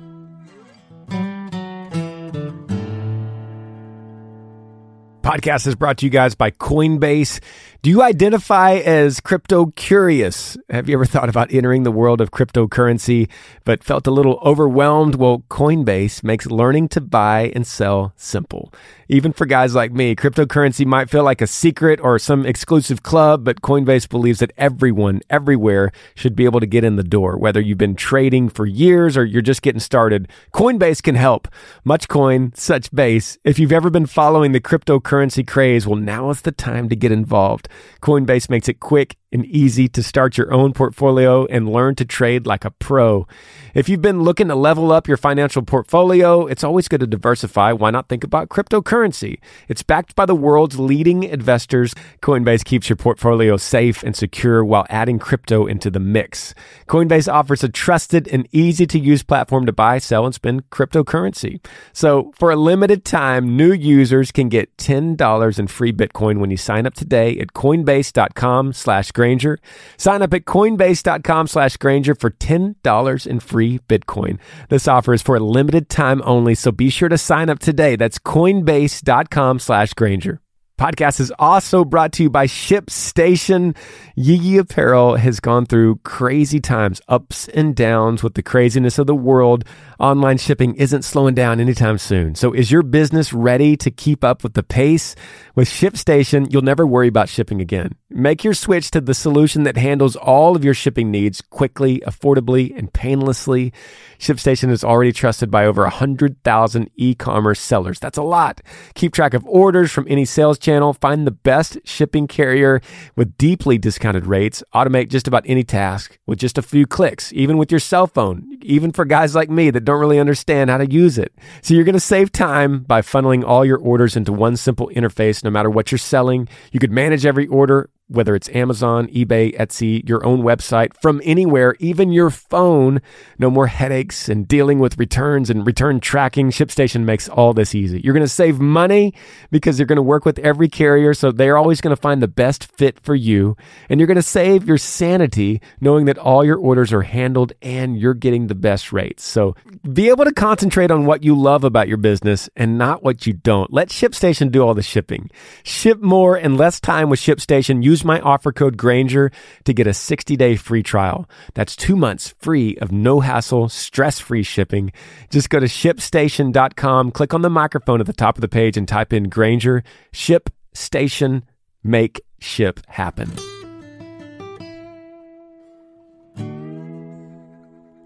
[5.30, 7.40] Podcast is brought to you guys by Coinbase.
[7.82, 10.58] Do you identify as crypto curious?
[10.70, 13.30] Have you ever thought about entering the world of cryptocurrency
[13.64, 15.16] but felt a little overwhelmed?
[15.16, 18.74] Well, Coinbase makes learning to buy and sell simple.
[19.08, 23.46] Even for guys like me, cryptocurrency might feel like a secret or some exclusive club,
[23.46, 27.38] but Coinbase believes that everyone, everywhere, should be able to get in the door.
[27.38, 31.48] Whether you've been trading for years or you're just getting started, Coinbase can help.
[31.86, 33.38] Much coin, such base.
[33.46, 37.14] If you've ever been following the cryptocurrency craze, well, now is the time to get
[37.14, 37.69] involved.
[38.02, 42.48] Coinbase makes it quick and easy to start your own portfolio and learn to trade
[42.48, 43.28] like a pro.
[43.76, 47.72] If you've been looking to level up your financial portfolio, it's always good to diversify.
[47.74, 49.40] Why not think about cryptocurrency?
[49.68, 51.94] It's backed by the world's leading investors.
[52.22, 56.56] Coinbase keeps your portfolio safe and secure while adding crypto into the mix.
[56.88, 61.64] Coinbase offers a trusted and easy to use platform to buy, sell, and spend cryptocurrency.
[61.94, 66.58] So for a limited time, new users can get $10 in free Bitcoin when you
[66.58, 69.60] sign up today at coinbase.com slash Granger.
[69.98, 74.40] Sign up at coinbase.com slash Granger for $10 in free Bitcoin.
[74.70, 77.98] This offer is for a limited time only, so be sure to sign up today.
[77.98, 80.40] That's coinbase.com slash Granger.
[80.80, 83.76] Podcast is also brought to you by ShipStation.
[84.16, 89.14] Yee Apparel has gone through crazy times, ups and downs with the craziness of the
[89.14, 89.66] world.
[90.00, 92.34] Online shipping isn't slowing down anytime soon.
[92.34, 95.16] So is your business ready to keep up with the pace?
[95.54, 97.96] With ShipStation, you'll never worry about shipping again.
[98.10, 102.76] Make your switch to the solution that handles all of your shipping needs quickly, affordably,
[102.78, 103.74] and painlessly.
[104.18, 108.00] ShipStation is already trusted by over 100,000 e-commerce sellers.
[108.00, 108.62] That's a lot.
[108.96, 112.82] Keep track of orders from any sales channel, find the best shipping carrier
[113.16, 117.58] with deeply discounted rates, automate just about any task with just a few clicks, even
[117.58, 120.90] with your cell phone, even for guys like me that don't really understand how to
[120.90, 121.34] use it.
[121.62, 125.44] So you're going to save time by funneling all your orders into one simple interface
[125.44, 126.48] no matter what you're selling.
[126.72, 131.76] You could manage every order whether it's Amazon, eBay, Etsy, your own website, from anywhere,
[131.80, 133.02] even your phone.
[133.38, 136.50] No more headaches and dealing with returns and return tracking.
[136.50, 138.02] ShipStation makes all this easy.
[138.04, 139.14] You're going to save money
[139.52, 142.28] because you're going to work with every carrier, so they're always going to find the
[142.28, 143.56] best fit for you.
[143.90, 148.00] And you're going to save your sanity knowing that all your orders are handled and
[148.00, 149.24] you're getting the best rates.
[149.24, 149.56] So
[149.94, 153.34] be able to concentrate on what you love about your business and not what you
[153.34, 153.72] don't.
[153.72, 155.30] Let ShipStation do all the shipping.
[155.64, 157.84] Ship more and less time with ShipStation.
[157.84, 159.32] Use my offer code Granger
[159.66, 161.30] to get a 60 day free trial.
[161.54, 164.92] That's two months free of no hassle, stress free shipping.
[165.30, 168.88] Just go to shipstation.com, click on the microphone at the top of the page and
[168.88, 169.84] type in Granger.
[170.12, 171.46] Ship station,
[171.84, 173.32] make ship happen.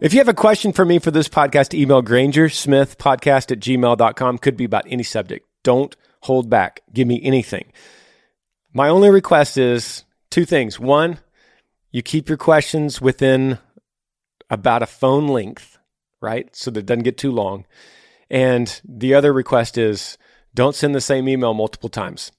[0.03, 3.62] If you have a question for me for this podcast, email Granger Smith podcast at
[3.62, 4.38] gmail.com.
[4.39, 5.47] Could be about any subject.
[5.63, 6.82] Don't hold back.
[6.93, 7.71] Give me anything.
[8.74, 10.80] My only request is two things.
[10.80, 11.20] One,
[11.92, 13.60] you keep your questions within
[14.50, 15.78] about a phone length,
[16.22, 16.54] right?
[16.56, 17.66] So that it doesn't get too long.
[18.32, 20.18] And the other request is
[20.56, 22.32] don't send the same email multiple times.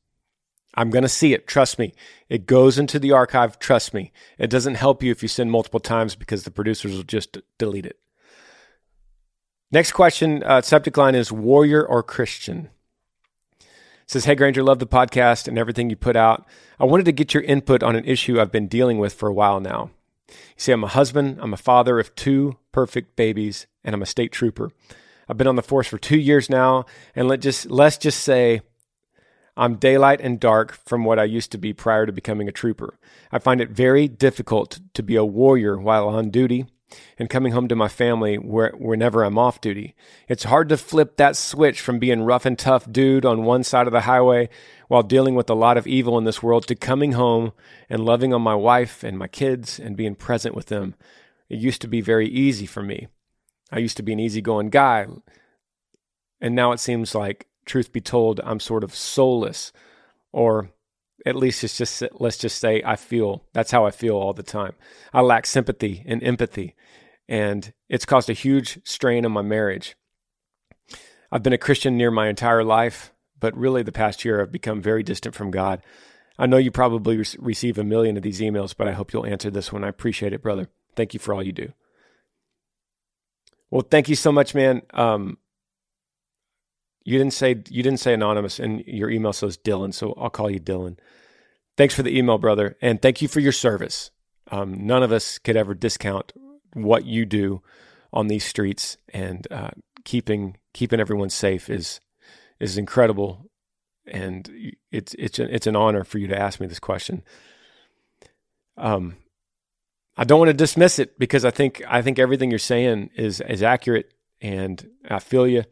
[0.77, 1.47] I'm going to see it.
[1.47, 1.95] Trust me.
[2.29, 3.61] It goes into the archive.
[3.61, 4.13] Trust me.
[4.37, 7.87] It doesn't help you if you send multiple times because the producers will just delete
[7.87, 8.01] it.
[9.71, 12.71] Next question, uh, subject line is warrior or Christian.
[14.07, 16.47] Says, Hey Granger, love the podcast and everything you put out.
[16.79, 19.35] I wanted to get your input on an issue I've been dealing with for a
[19.35, 19.91] while now.
[20.29, 24.07] You see, I'm a husband, I'm a father of two perfect babies, and I'm a
[24.07, 24.71] state trooper.
[25.29, 28.61] I've been on the force for two years now, and let just let's just say
[29.57, 32.99] I'm daylight and dark from what I used to be prior to becoming a trooper.
[33.33, 36.67] I find it very difficult to be a warrior while on duty
[37.19, 39.95] and coming home to my family where, whenever I'm off duty.
[40.29, 43.87] It's hard to flip that switch from being rough and tough dude on one side
[43.87, 44.49] of the highway
[44.89, 47.53] while dealing with a lot of evil in this world to coming home
[47.89, 50.95] and loving on my wife and my kids and being present with them.
[51.49, 53.09] It used to be very easy for me.
[53.71, 55.07] I used to be an easygoing guy.
[56.41, 59.73] And now it seems like, truth be told, I'm sort of soulless.
[60.33, 60.71] Or
[61.25, 64.43] at least it's just, let's just say I feel, that's how I feel all the
[64.43, 64.75] time.
[65.13, 66.75] I lack sympathy and empathy.
[67.29, 69.97] And it's caused a huge strain on my marriage.
[71.33, 74.83] I've been a Christian near my entire life, but really the past year I've become
[74.83, 75.83] very distant from God.
[76.39, 79.27] I know you probably re- receive a million of these emails, but I hope you'll
[79.27, 79.85] answer this one.
[79.85, 80.69] I appreciate it, brother.
[80.97, 81.73] Thank you for all you do.
[83.71, 84.83] Well, thank you so much, man.
[84.93, 85.39] Um,
[87.05, 90.51] you didn't say you didn't say anonymous, and your email says Dylan, so I'll call
[90.51, 90.99] you Dylan.
[91.77, 94.11] Thanks for the email, brother, and thank you for your service.
[94.51, 96.33] Um, none of us could ever discount
[96.73, 97.63] what you do
[98.13, 99.71] on these streets, and uh,
[100.05, 102.01] keeping keeping everyone safe is
[102.59, 103.51] is incredible,
[104.07, 104.51] and
[104.91, 107.23] it's it's a, it's an honor for you to ask me this question.
[108.77, 109.17] Um,
[110.17, 113.41] I don't want to dismiss it because I think I think everything you're saying is
[113.43, 115.65] is accurate, and I feel you.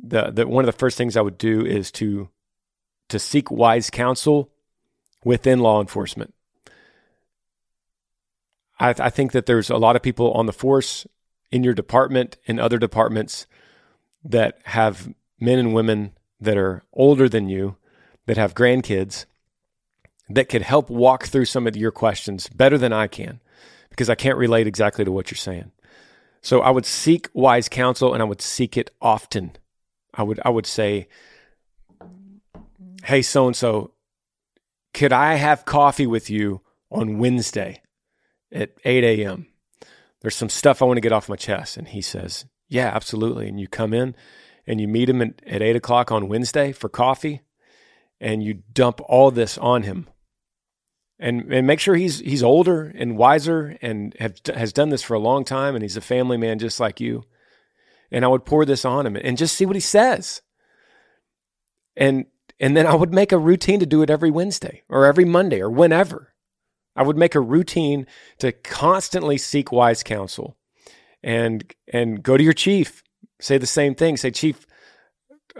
[0.00, 2.28] The, the one of the first things I would do is to
[3.08, 4.50] to seek wise counsel
[5.24, 6.34] within law enforcement.
[8.78, 11.06] I, I think that there's a lot of people on the force
[11.50, 13.46] in your department and other departments
[14.24, 17.76] that have men and women that are older than you,
[18.26, 19.24] that have grandkids,
[20.28, 23.40] that could help walk through some of your questions better than I can
[23.88, 25.72] because I can't relate exactly to what you're saying.
[26.42, 29.52] So I would seek wise counsel and I would seek it often.
[30.18, 31.08] I would I would say,
[33.04, 33.92] "Hey so and so,
[34.92, 37.82] could I have coffee with you on Wednesday
[38.52, 39.46] at 8 a.m.?
[40.20, 43.48] There's some stuff I want to get off my chest." And he says, "Yeah, absolutely."
[43.48, 44.14] And you come in
[44.66, 47.40] and you meet him at, at 8 o'clock on Wednesday for coffee
[48.20, 50.08] and you dump all this on him
[51.18, 55.14] and and make sure he's he's older and wiser and have, has done this for
[55.14, 57.24] a long time and he's a family man just like you.
[58.10, 60.42] And I would pour this on him and just see what he says.
[61.96, 62.26] And
[62.60, 65.60] and then I would make a routine to do it every Wednesday or every Monday
[65.60, 66.34] or whenever.
[66.96, 68.06] I would make a routine
[68.38, 70.56] to constantly seek wise counsel
[71.22, 73.02] and and go to your chief.
[73.40, 74.16] Say the same thing.
[74.16, 74.66] Say, Chief,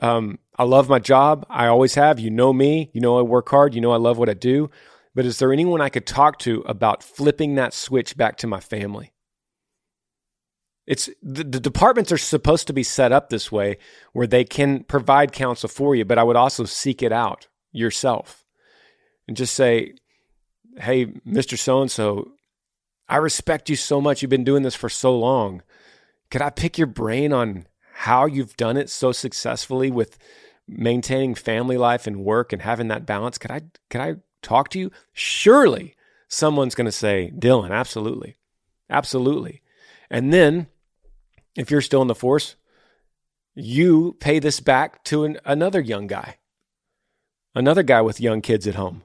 [0.02, 1.46] um, I love my job.
[1.48, 2.18] I always have.
[2.18, 2.90] You know me.
[2.92, 3.74] You know I work hard.
[3.74, 4.70] You know I love what I do.
[5.14, 8.60] But is there anyone I could talk to about flipping that switch back to my
[8.60, 9.12] family?
[10.88, 13.76] It's the, the, departments are supposed to be set up this way
[14.14, 18.46] where they can provide counsel for you, but I would also seek it out yourself
[19.26, 19.92] and just say,
[20.78, 21.58] Hey, Mr.
[21.58, 22.32] So and so,
[23.06, 24.22] I respect you so much.
[24.22, 25.62] You've been doing this for so long.
[26.30, 30.16] Could I pick your brain on how you've done it so successfully with
[30.66, 33.36] maintaining family life and work and having that balance?
[33.36, 35.94] Could I could I talk to you, surely
[36.28, 38.36] someone's going to say, Dylan, absolutely.
[38.88, 39.60] Absolutely.
[40.10, 40.68] And then
[41.58, 42.54] if you're still in the force,
[43.54, 46.36] you pay this back to an, another young guy,
[47.54, 49.02] another guy with young kids at home.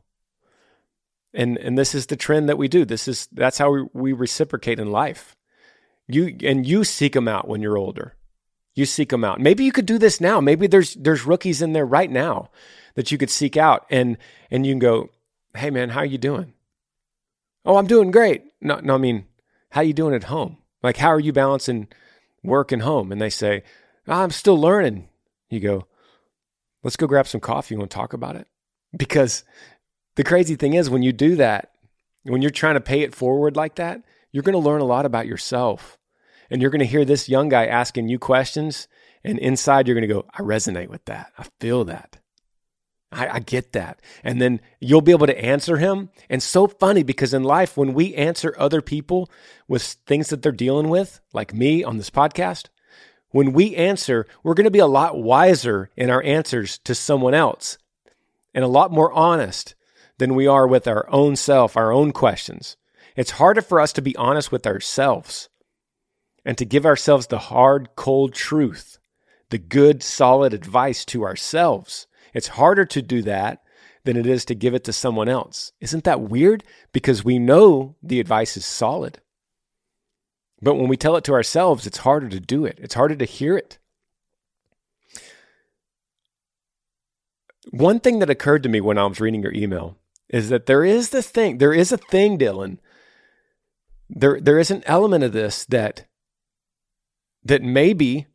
[1.34, 2.86] And, and this is the trend that we do.
[2.86, 5.36] This is that's how we, we reciprocate in life.
[6.08, 8.16] You and you seek them out when you're older.
[8.76, 9.39] You seek them out.
[9.39, 10.39] Maybe you could do this now.
[10.39, 12.51] Maybe there's there's rookies in there right now
[12.93, 14.18] that you could seek out and
[14.51, 15.10] and you can go,
[15.56, 16.54] hey man, how are you doing?
[17.66, 18.43] Oh, I'm doing great.
[18.62, 19.26] No, no, I mean,
[19.72, 20.58] how are you doing at home?
[20.84, 21.88] Like, how are you balancing
[22.44, 23.12] work and home?
[23.12, 23.64] And they say,
[24.08, 25.10] I'm still learning.
[25.50, 25.88] You go,
[26.84, 27.76] let's go grab some coffee.
[27.76, 28.48] To talk about it?
[28.96, 29.44] Because
[30.16, 31.72] the crazy thing is, when you do that,
[32.24, 35.06] when you're trying to pay it forward like that, you're going to learn a lot
[35.06, 35.98] about yourself.
[36.50, 38.88] And you're going to hear this young guy asking you questions.
[39.24, 41.32] And inside, you're going to go, I resonate with that.
[41.38, 42.20] I feel that.
[43.14, 44.01] I, I, get that.
[44.24, 46.09] And then you'll be able to answer him.
[46.30, 49.30] And so funny because in life, when we answer other people
[49.68, 52.68] with things that they're dealing with, like me on this podcast,
[53.30, 57.34] when we answer, we're going to be a lot wiser in our answers to someone
[57.34, 57.78] else
[58.53, 59.76] and a lot more honest
[60.20, 62.78] than we are with our own self, our own questions.
[63.16, 65.49] It's harder for us to be honest with ourselves
[66.45, 68.99] and to give ourselves the hard, cold truth,
[69.49, 72.07] the good, solid advice to ourselves.
[72.34, 73.63] It's harder to do that
[74.03, 75.71] than it is to give it to someone else.
[75.79, 76.63] Isn't that weird?
[76.91, 79.19] Because we know the advice is solid.
[80.61, 83.25] But when we tell it to ourselves, it's harder to do it, it's harder to
[83.25, 83.77] hear it.
[87.71, 89.97] One thing that occurred to me when I was reading your email
[90.29, 92.79] is that there is this thing, there is a thing, Dylan.
[94.09, 96.05] There, there is an element of this that
[97.45, 98.27] that maybe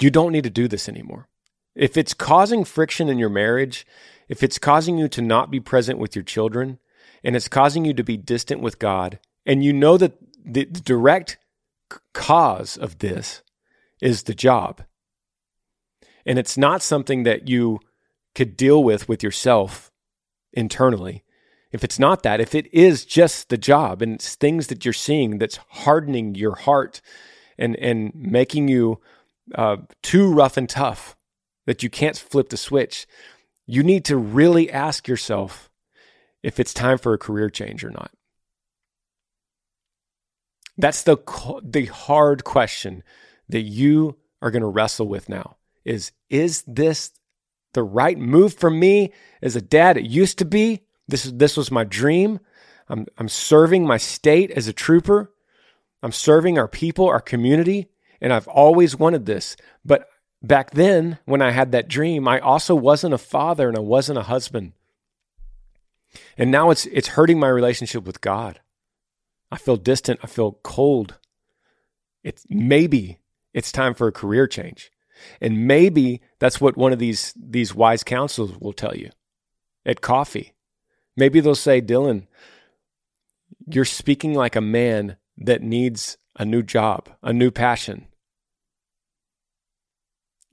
[0.00, 1.28] you don't need to do this anymore.
[1.76, 3.86] If it's causing friction in your marriage,
[4.28, 6.78] if it's causing you to not be present with your children,
[7.22, 10.14] and it's causing you to be distant with God, and you know that
[10.44, 11.38] the direct
[12.14, 13.42] cause of this
[14.00, 14.82] is the job,
[16.24, 17.78] and it's not something that you
[18.34, 19.92] could deal with with yourself
[20.52, 21.24] internally.
[21.72, 24.94] If it's not that, if it is just the job and it's things that you're
[24.94, 27.02] seeing that's hardening your heart
[27.58, 29.00] and and making you
[29.54, 31.15] uh, too rough and tough
[31.66, 33.06] that you can't flip the switch,
[33.66, 35.68] you need to really ask yourself
[36.42, 38.10] if it's time for a career change or not.
[40.78, 41.16] That's the
[41.62, 43.02] the hard question
[43.48, 45.56] that you are going to wrestle with now.
[45.84, 47.12] Is is this
[47.72, 49.12] the right move for me
[49.42, 49.96] as a dad?
[49.96, 50.82] It used to be.
[51.08, 52.40] This this was my dream.
[52.88, 55.32] I'm I'm serving my state as a trooper.
[56.02, 57.88] I'm serving our people, our community,
[58.20, 59.56] and I've always wanted this.
[59.84, 60.08] But
[60.46, 64.18] back then, when I had that dream, I also wasn't a father and I wasn't
[64.18, 64.72] a husband.
[66.38, 68.60] And now it's it's hurting my relationship with God.
[69.50, 71.18] I feel distant, I feel cold.
[72.24, 73.18] It's maybe
[73.54, 74.90] it's time for a career change.
[75.40, 79.10] And maybe that's what one of these these wise counsels will tell you
[79.84, 80.54] at coffee.
[81.16, 82.26] Maybe they'll say, "Dylan,
[83.66, 88.08] you're speaking like a man that needs a new job, a new passion."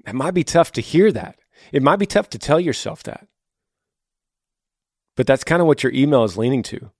[0.05, 1.39] It might be tough to hear that.
[1.71, 3.27] It might be tough to tell yourself that.
[5.15, 6.91] But that's kind of what your email is leaning to.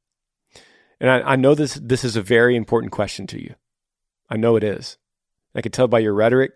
[0.99, 3.55] And I, I, know this this is a very important question to you.
[4.29, 4.97] I know it is.
[5.55, 6.53] I can tell by your rhetoric,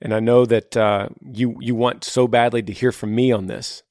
[0.00, 3.46] and I know that uh, you you want so badly to hear from me on
[3.46, 3.82] this.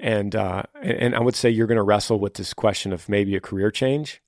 [0.00, 3.34] And uh, and I would say you're going to wrestle with this question of maybe
[3.34, 4.20] a career change.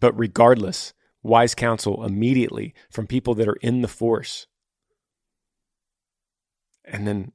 [0.00, 0.92] But regardless,
[1.22, 4.46] wise counsel immediately from people that are in the force
[6.90, 7.32] and then,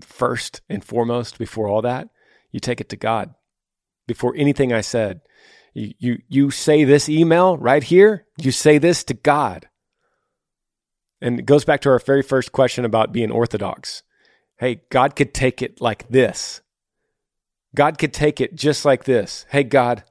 [0.00, 2.08] first and foremost, before all that,
[2.50, 3.34] you take it to God.
[4.06, 5.20] Before anything I said,
[5.74, 9.68] you, you, you say this email right here, you say this to God.
[11.20, 14.02] And it goes back to our very first question about being orthodox.
[14.58, 16.62] Hey, God could take it like this.
[17.74, 19.46] God could take it just like this.
[19.50, 20.04] Hey, God,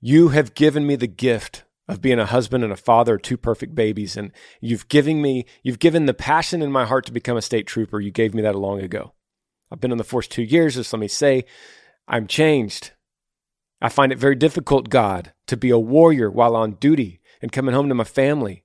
[0.00, 3.74] you have given me the gift of being a husband and a father two perfect
[3.74, 4.16] babies.
[4.16, 7.66] And you've given me, you've given the passion in my heart to become a state
[7.66, 8.00] trooper.
[8.00, 9.12] You gave me that long ago.
[9.70, 10.74] I've been in the force two years.
[10.74, 11.44] Just let me say,
[12.06, 12.92] I'm changed.
[13.80, 17.74] I find it very difficult, God, to be a warrior while on duty and coming
[17.74, 18.64] home to my family.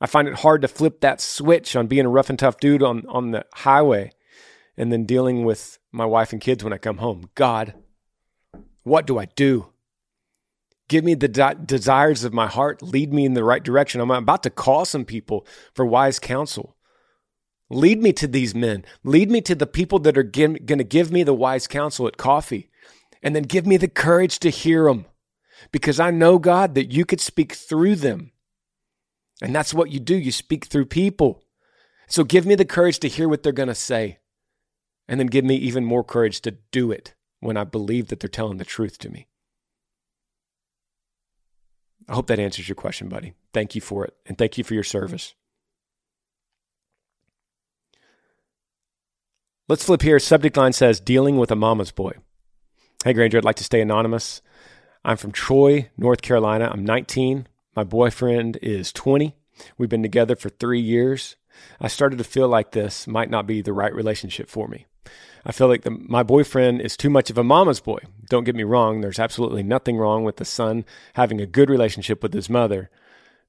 [0.00, 2.82] I find it hard to flip that switch on being a rough and tough dude
[2.82, 4.12] on, on the highway
[4.76, 7.30] and then dealing with my wife and kids when I come home.
[7.34, 7.74] God,
[8.82, 9.72] what do I do?
[10.88, 12.82] Give me the de- desires of my heart.
[12.82, 14.00] Lead me in the right direction.
[14.00, 16.76] I'm about to call some people for wise counsel.
[17.70, 18.84] Lead me to these men.
[19.04, 22.16] Lead me to the people that are going to give me the wise counsel at
[22.16, 22.70] coffee.
[23.22, 25.04] And then give me the courage to hear them.
[25.72, 28.32] Because I know, God, that you could speak through them.
[29.42, 30.16] And that's what you do.
[30.16, 31.42] You speak through people.
[32.06, 34.18] So give me the courage to hear what they're going to say.
[35.06, 38.28] And then give me even more courage to do it when I believe that they're
[38.28, 39.26] telling the truth to me.
[42.08, 43.34] I hope that answers your question, buddy.
[43.52, 44.14] Thank you for it.
[44.26, 45.34] And thank you for your service.
[49.68, 50.18] Let's flip here.
[50.18, 52.12] Subject line says, Dealing with a mama's boy.
[53.04, 54.40] Hey, Granger, I'd like to stay anonymous.
[55.04, 56.70] I'm from Troy, North Carolina.
[56.72, 57.46] I'm 19.
[57.76, 59.36] My boyfriend is 20.
[59.76, 61.36] We've been together for three years.
[61.80, 64.86] I started to feel like this might not be the right relationship for me.
[65.44, 67.98] I feel like the, my boyfriend is too much of a mama's boy.
[68.28, 70.84] Don't get me wrong, there's absolutely nothing wrong with the son
[71.14, 72.90] having a good relationship with his mother,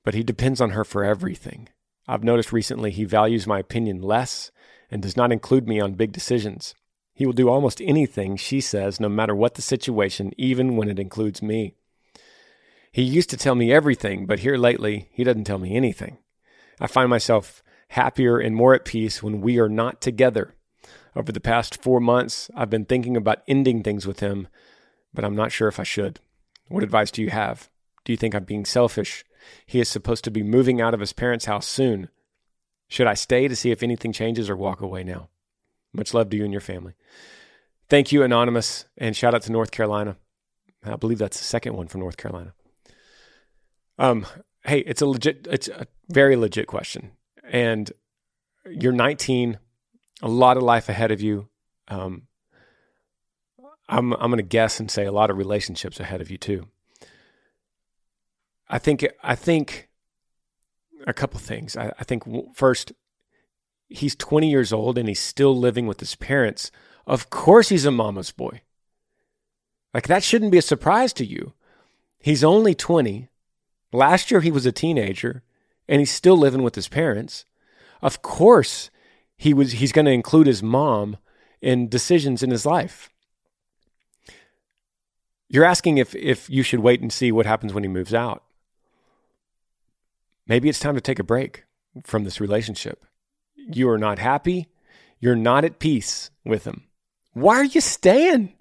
[0.03, 1.69] but he depends on her for everything.
[2.07, 4.51] I've noticed recently he values my opinion less
[4.89, 6.73] and does not include me on big decisions.
[7.13, 10.99] He will do almost anything she says, no matter what the situation, even when it
[10.99, 11.75] includes me.
[12.91, 16.17] He used to tell me everything, but here lately, he doesn't tell me anything.
[16.79, 20.55] I find myself happier and more at peace when we are not together.
[21.15, 24.47] Over the past four months, I've been thinking about ending things with him,
[25.13, 26.19] but I'm not sure if I should.
[26.67, 27.69] What advice do you have?
[28.05, 29.25] Do you think I'm being selfish?
[29.65, 32.09] He is supposed to be moving out of his parents' house soon.
[32.87, 35.29] Should I stay to see if anything changes or walk away now?
[35.93, 36.93] Much love to you and your family.
[37.87, 40.17] Thank you, Anonymous, and shout out to North Carolina.
[40.83, 42.53] I believe that's the second one from North Carolina.
[43.97, 44.25] Um,
[44.63, 47.11] hey, it's a legit, it's a very legit question.
[47.43, 47.91] And
[48.69, 49.57] you're 19,
[50.21, 51.47] a lot of life ahead of you.
[51.87, 52.23] Um,
[53.87, 56.67] I'm I'm going to guess and say a lot of relationships ahead of you too.
[58.69, 59.89] I think I think
[61.07, 61.75] a couple things.
[61.75, 62.23] I, I think
[62.55, 62.91] first,
[63.87, 66.71] he's 20 years old and he's still living with his parents.
[67.07, 68.61] Of course, he's a mama's boy.
[69.93, 71.53] Like that shouldn't be a surprise to you.
[72.19, 73.29] He's only 20.
[73.91, 75.41] Last year he was a teenager
[75.87, 77.45] and he's still living with his parents.
[78.01, 78.91] Of course,
[79.39, 81.15] he was he's going to include his mom
[81.61, 83.09] in decisions in his life.
[85.47, 88.43] You're asking if if you should wait and see what happens when he moves out.
[90.45, 91.63] Maybe it's time to take a break
[92.03, 93.05] from this relationship.
[93.55, 94.67] You are not happy.
[95.21, 96.83] You're not at peace with him.
[97.31, 98.53] Why are you staying?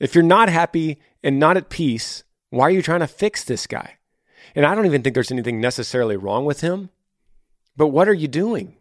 [0.00, 3.68] If you're not happy and not at peace, why are you trying to fix this
[3.68, 3.98] guy?
[4.56, 6.90] And I don't even think there's anything necessarily wrong with him.
[7.76, 8.77] But what are you doing?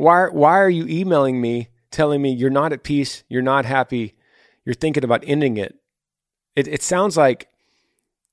[0.00, 4.14] Why, why are you emailing me telling me you're not at peace, you're not happy,
[4.64, 5.76] you're thinking about ending it?
[6.56, 7.48] It, it sounds like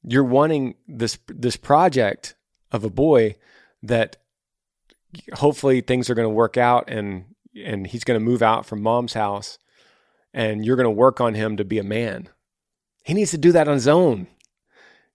[0.02, 2.36] you're wanting this this project
[2.72, 3.36] of a boy
[3.84, 4.16] that
[5.34, 8.82] hopefully things are going to work out and and he's going to move out from
[8.82, 9.60] mom's house
[10.34, 12.30] and you're going to work on him to be a man.
[13.04, 14.28] He needs to do that on his own.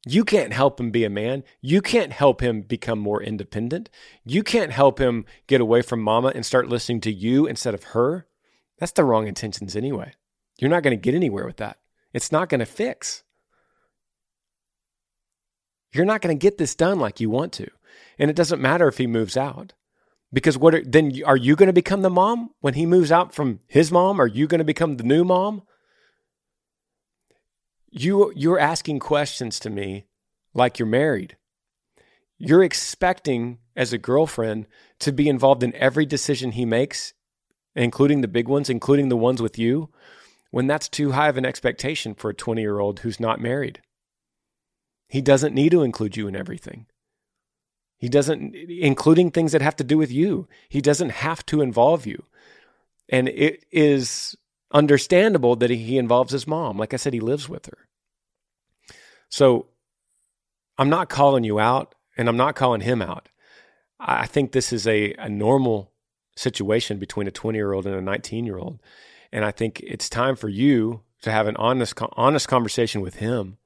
[0.04, 1.44] You can't help him be a man.
[1.60, 3.88] You can't help him become more independent.
[4.24, 7.84] You can't help him get away from mama and start listening to you instead of
[7.84, 8.26] her.
[8.78, 10.14] That's the wrong intentions anyway.
[10.58, 11.78] You're not going to get anywhere with that.
[12.12, 13.22] It's not going to fix.
[15.92, 17.68] You're not going to get this done like you want to.
[18.18, 19.74] And it doesn't matter if he moves out.
[20.32, 23.34] Because what are, then are you going to become the mom when he moves out
[23.34, 24.20] from his mom?
[24.20, 25.62] Are you going to become the new mom?
[27.94, 30.06] You you're asking questions to me
[30.54, 31.36] like you're married.
[32.38, 34.66] You're expecting as a girlfriend
[35.00, 37.12] to be involved in every decision he makes,
[37.76, 39.90] including the big ones, including the ones with you,
[40.50, 43.80] when that's too high of an expectation for a 20-year-old who's not married.
[45.08, 46.86] He doesn't need to include you in everything.
[47.98, 50.48] He doesn't, including things that have to do with you.
[50.68, 52.24] He doesn't have to involve you.
[53.08, 54.36] And it is
[54.72, 56.78] understandable that he involves his mom.
[56.78, 57.78] Like I said, he lives with her.
[59.28, 59.66] So
[60.78, 63.28] I'm not calling you out and I'm not calling him out.
[64.00, 65.92] I think this is a, a normal
[66.36, 68.80] situation between a 20 year old and a 19 year old.
[69.30, 73.58] And I think it's time for you to have an honest, honest conversation with him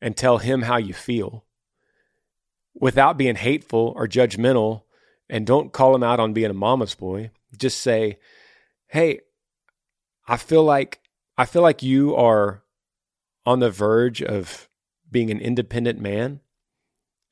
[0.00, 1.44] and tell him how you feel
[2.74, 4.82] without being hateful or judgmental
[5.28, 7.30] and don't call him out on being a mama's boy.
[7.56, 8.18] Just say,
[8.88, 9.20] "Hey,
[10.26, 11.00] I feel like
[11.38, 12.62] I feel like you are
[13.44, 14.68] on the verge of
[15.10, 16.40] being an independent man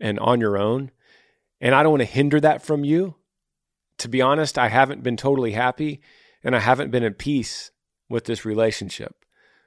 [0.00, 0.90] and on your own,
[1.60, 3.16] and I don't want to hinder that from you.
[3.98, 6.00] To be honest, I haven't been totally happy
[6.42, 7.70] and I haven't been at peace
[8.08, 9.24] with this relationship.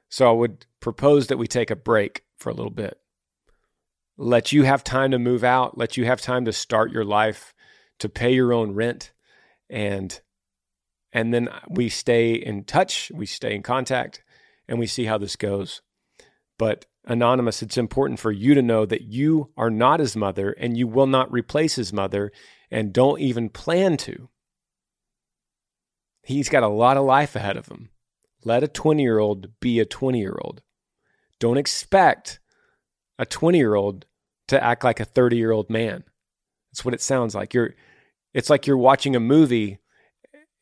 [0.09, 2.99] So I would propose that we take a break for a little bit
[4.17, 7.53] let you have time to move out, let you have time to start your life,
[7.99, 9.11] to pay your own rent
[9.69, 10.19] and
[11.17, 14.23] and then we stay in touch, we stay in contact
[14.67, 15.81] and we see how this goes.
[16.59, 20.77] But anonymous, it's important for you to know that you are not his mother and
[20.77, 22.31] you will not replace his mother
[22.69, 24.29] and don't even plan to.
[26.21, 27.89] He's got a lot of life ahead of him.
[28.45, 30.61] Let a 20 year old be a 20 year old.
[31.39, 32.39] Don't expect
[33.17, 34.05] a 20 year old
[34.49, 36.03] to act like a 30 year old man.
[36.71, 37.55] That's what it sounds like.
[37.55, 37.73] You're,
[38.35, 39.79] it's like you're watching a movie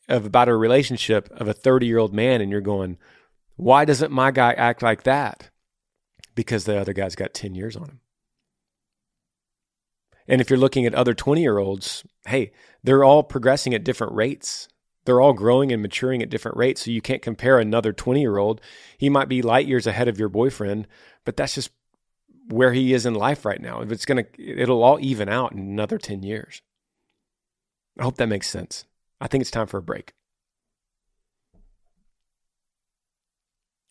[0.07, 2.97] of about a relationship of a 30 year old man and you're going,
[3.55, 5.49] why doesn't my guy act like that?
[6.35, 7.99] Because the other guy's got 10 years on him.
[10.27, 12.51] And if you're looking at other 20 year olds, hey,
[12.83, 14.67] they're all progressing at different rates.
[15.05, 16.83] They're all growing and maturing at different rates.
[16.83, 18.59] So you can't compare another 20 year old.
[18.97, 20.87] He might be light years ahead of your boyfriend,
[21.23, 21.71] but that's just
[22.49, 23.81] where he is in life right now.
[23.81, 26.61] If it's going to, it'll all even out in another 10 years.
[27.99, 28.85] I hope that makes sense.
[29.19, 30.13] I think it's time for a break.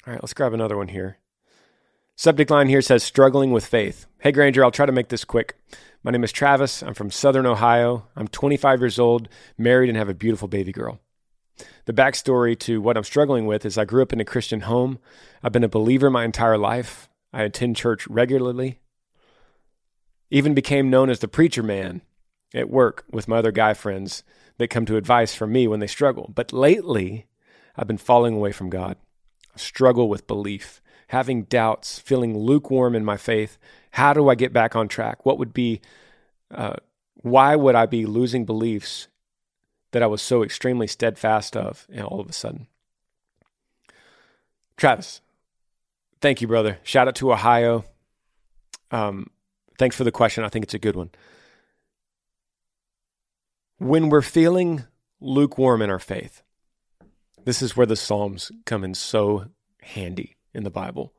[0.07, 1.19] All right, let's grab another one here.
[2.17, 4.07] Subject line here says struggling with faith.
[4.19, 5.57] Hey, Granger, I'll try to make this quick.
[6.03, 6.83] My name is Travis.
[6.83, 8.07] I'm from Southern Ohio.
[8.15, 11.01] I'm 25 years old, married, and have a beautiful baby girl.
[11.87, 14.99] The backstory to what I'm struggling with is I grew up in a Christian home.
[15.43, 17.09] I've been a believer my entire life.
[17.33, 18.81] I attend church regularly.
[20.31, 22.03] Even became known as the preacher man
[22.55, 24.23] at work with my other guy friends
[24.59, 26.31] that come to advice from me when they struggle.
[26.35, 27.27] But lately,
[27.77, 28.97] I've been falling away from God.
[29.55, 33.59] I struggle with belief, having doubts, feeling lukewarm in my faith.
[33.93, 35.25] How do I get back on track?
[35.27, 35.81] What would be,
[36.51, 36.77] uh,
[37.17, 39.09] why would I be losing beliefs
[39.93, 42.67] that I was so extremely steadfast of you know, all of a sudden?
[44.77, 45.21] Travis,
[46.21, 46.79] thank you, brother.
[46.83, 47.85] Shout out to Ohio.
[48.91, 49.31] Um,
[49.79, 50.45] thanks for the question.
[50.45, 51.11] I think it's a good one.
[53.79, 54.85] When we're feeling
[55.21, 56.43] lukewarm in our faith,
[57.45, 59.47] this is where the Psalms come in so
[59.83, 61.13] handy in the Bible.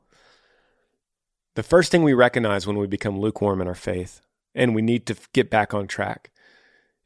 [1.55, 4.21] The first thing we recognize when we become lukewarm in our faith
[4.53, 6.31] and we need to get back on track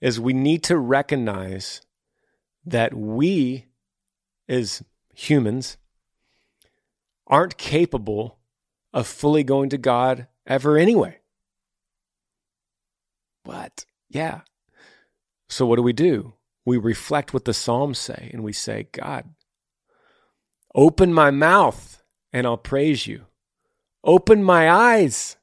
[0.02, 1.82] is we need to recognize
[2.66, 3.66] that we,
[4.48, 4.84] as
[5.14, 5.78] humans,
[7.28, 8.38] aren't capable
[8.94, 11.20] of fully going to God ever anyway.
[13.44, 14.42] But yeah,
[15.50, 16.34] so, what do we do?
[16.66, 19.26] We reflect what the Psalms say and we say, God,
[20.76, 23.26] open my mouth and I'll praise you.
[24.04, 25.38] Open my eyes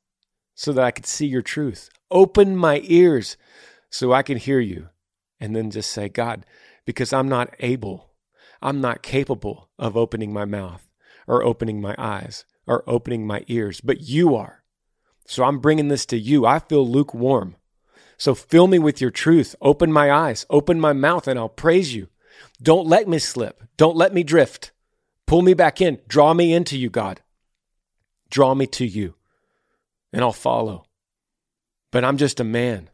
[0.55, 1.91] so that I could see your truth.
[2.11, 3.37] Open my ears
[3.91, 4.89] so I can hear you.
[5.41, 6.47] And then just say, God,
[6.87, 8.11] because I'm not able,
[8.63, 10.89] I'm not capable of opening my mouth
[11.27, 14.63] or opening my eyes or opening my ears, but you are.
[15.27, 16.47] So I'm bringing this to you.
[16.47, 17.57] I feel lukewarm.
[18.19, 19.55] So fill me with your truth.
[19.61, 22.09] Open my eyes, open my mouth, and I'll praise you.
[22.63, 23.63] Don't let me slip.
[23.77, 24.73] Don't let me drift.
[25.27, 26.01] Pull me back in.
[26.09, 27.21] Draw me into you, God.
[28.31, 29.15] Draw me to you,
[30.13, 30.85] and I'll follow.
[31.93, 32.91] But I'm just a man.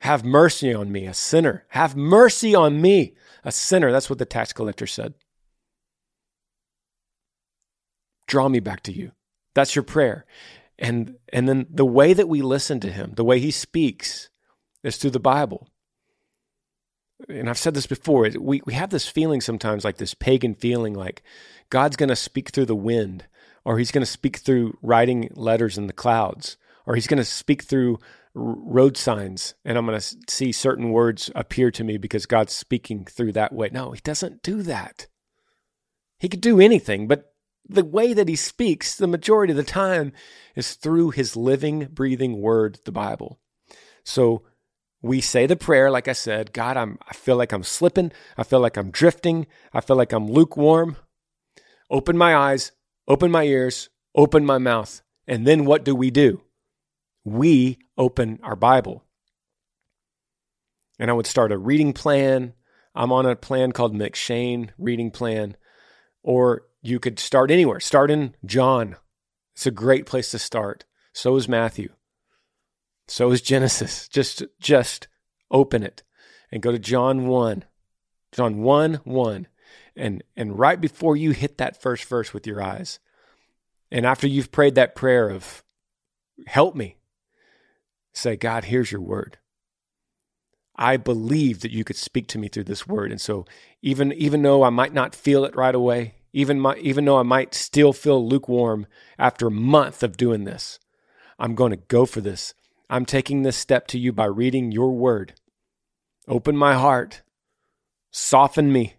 [0.00, 1.64] Have mercy on me, a sinner.
[1.70, 3.14] Have mercy on me,
[3.44, 3.90] a sinner.
[3.90, 5.14] That's what the tax collector said.
[8.26, 9.12] Draw me back to you.
[9.54, 10.26] That's your prayer
[10.78, 14.30] and and then the way that we listen to him the way he speaks
[14.82, 15.68] is through the bible.
[17.28, 20.94] And i've said this before we, we have this feeling sometimes like this pagan feeling
[20.94, 21.22] like
[21.70, 23.24] god's going to speak through the wind
[23.64, 27.24] or he's going to speak through writing letters in the clouds or he's going to
[27.24, 27.98] speak through
[28.34, 33.06] road signs and i'm going to see certain words appear to me because god's speaking
[33.06, 33.70] through that way.
[33.72, 35.06] No he doesn't do that.
[36.18, 37.32] He could do anything but
[37.68, 40.12] the way that he speaks the majority of the time
[40.54, 43.40] is through his living, breathing word, the Bible.
[44.04, 44.42] So
[45.02, 48.12] we say the prayer, like I said, God, I'm, I feel like I'm slipping.
[48.36, 49.46] I feel like I'm drifting.
[49.72, 50.96] I feel like I'm lukewarm.
[51.90, 52.72] Open my eyes,
[53.06, 55.02] open my ears, open my mouth.
[55.28, 56.42] And then what do we do?
[57.24, 59.04] We open our Bible.
[60.98, 62.54] And I would start a reading plan.
[62.94, 65.56] I'm on a plan called M'Cheyne reading plan.
[66.22, 67.80] Or you could start anywhere.
[67.80, 68.96] Start in John.
[69.54, 70.84] It's a great place to start.
[71.12, 71.90] So is Matthew.
[73.08, 74.08] So is Genesis.
[74.12, 75.08] Just just
[75.50, 76.02] open it
[76.50, 77.64] and go to John 1.
[78.32, 79.46] John 1 1.
[79.96, 82.98] And and right before you hit that first verse with your eyes,
[83.90, 85.64] and after you've prayed that prayer of
[86.46, 86.96] help me,
[88.12, 89.38] say, God, here's your word.
[90.76, 93.10] I believe that you could speak to me through this word.
[93.10, 93.46] And so
[93.80, 97.22] even even though I might not feel it right away, even my, even though I
[97.22, 98.86] might still feel lukewarm
[99.18, 100.78] after a month of doing this.
[101.38, 102.52] I'm going to go for this.
[102.90, 105.32] I'm taking this step to you by reading your word.
[106.28, 107.22] Open my heart,
[108.10, 108.96] soften me,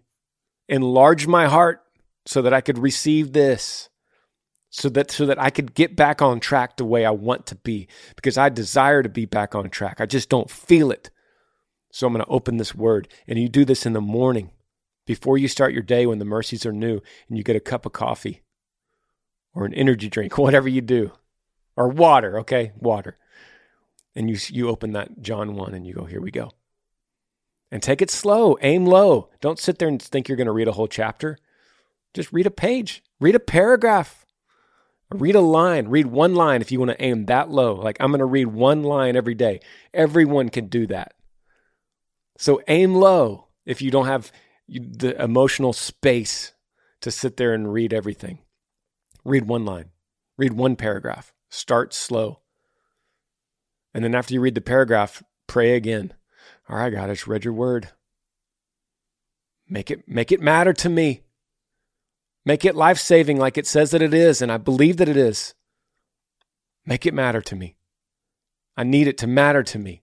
[0.68, 1.80] enlarge my heart
[2.26, 3.88] so that I could receive this.
[4.70, 7.54] So that so that I could get back on track the way I want to
[7.54, 7.86] be
[8.16, 10.00] because I desire to be back on track.
[10.00, 11.10] I just don't feel it.
[11.92, 14.50] So I'm going to open this word and you do this in the morning
[15.08, 17.86] before you start your day when the mercies are new and you get a cup
[17.86, 18.42] of coffee
[19.54, 21.12] or an energy drink, whatever you do,
[21.76, 22.72] or water, okay?
[22.76, 23.16] Water.
[24.14, 26.52] And you, you open that John 1 and you go, here we go.
[27.70, 29.30] And take it slow, aim low.
[29.40, 31.38] Don't sit there and think you're going to read a whole chapter.
[32.12, 34.26] Just read a page, read a paragraph,
[35.10, 37.76] read a line, read one line if you want to aim that low.
[37.76, 39.60] Like, I'm going to read one line every day.
[39.94, 41.14] Everyone can do that.
[42.36, 44.30] So aim low if you don't have
[44.68, 46.52] the emotional space
[47.00, 48.38] to sit there and read everything.
[49.24, 49.90] Read one line,
[50.36, 52.40] read one paragraph, start slow.
[53.94, 56.14] And then after you read the paragraph, pray again.
[56.68, 57.88] All right, God, I just read your word.
[59.68, 61.22] Make it make it matter to me.
[62.44, 65.16] Make it life saving like it says that it is, and I believe that it
[65.16, 65.54] is.
[66.86, 67.76] Make it matter to me.
[68.76, 70.02] I need it to matter to me.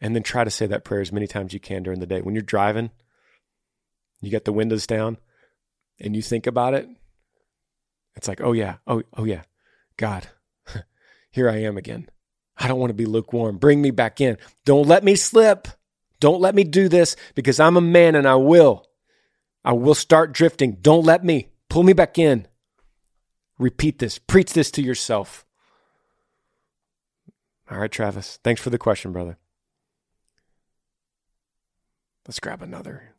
[0.00, 2.20] And then try to say that prayer as many times you can during the day.
[2.20, 2.90] When you're driving,
[4.20, 5.18] you get the windows down
[5.98, 6.88] and you think about it.
[8.16, 9.42] It's like, oh yeah, oh, oh yeah,
[9.96, 10.28] God,
[11.30, 12.08] here I am again.
[12.56, 13.56] I don't want to be lukewarm.
[13.56, 14.36] Bring me back in.
[14.64, 15.68] Don't let me slip.
[16.20, 18.86] Don't let me do this because I'm a man and I will.
[19.64, 20.76] I will start drifting.
[20.80, 21.48] Don't let me.
[21.70, 22.46] Pull me back in.
[23.58, 24.18] Repeat this.
[24.18, 25.46] Preach this to yourself.
[27.70, 28.38] All right, Travis.
[28.42, 29.38] Thanks for the question, brother.
[32.26, 33.14] Let's grab another.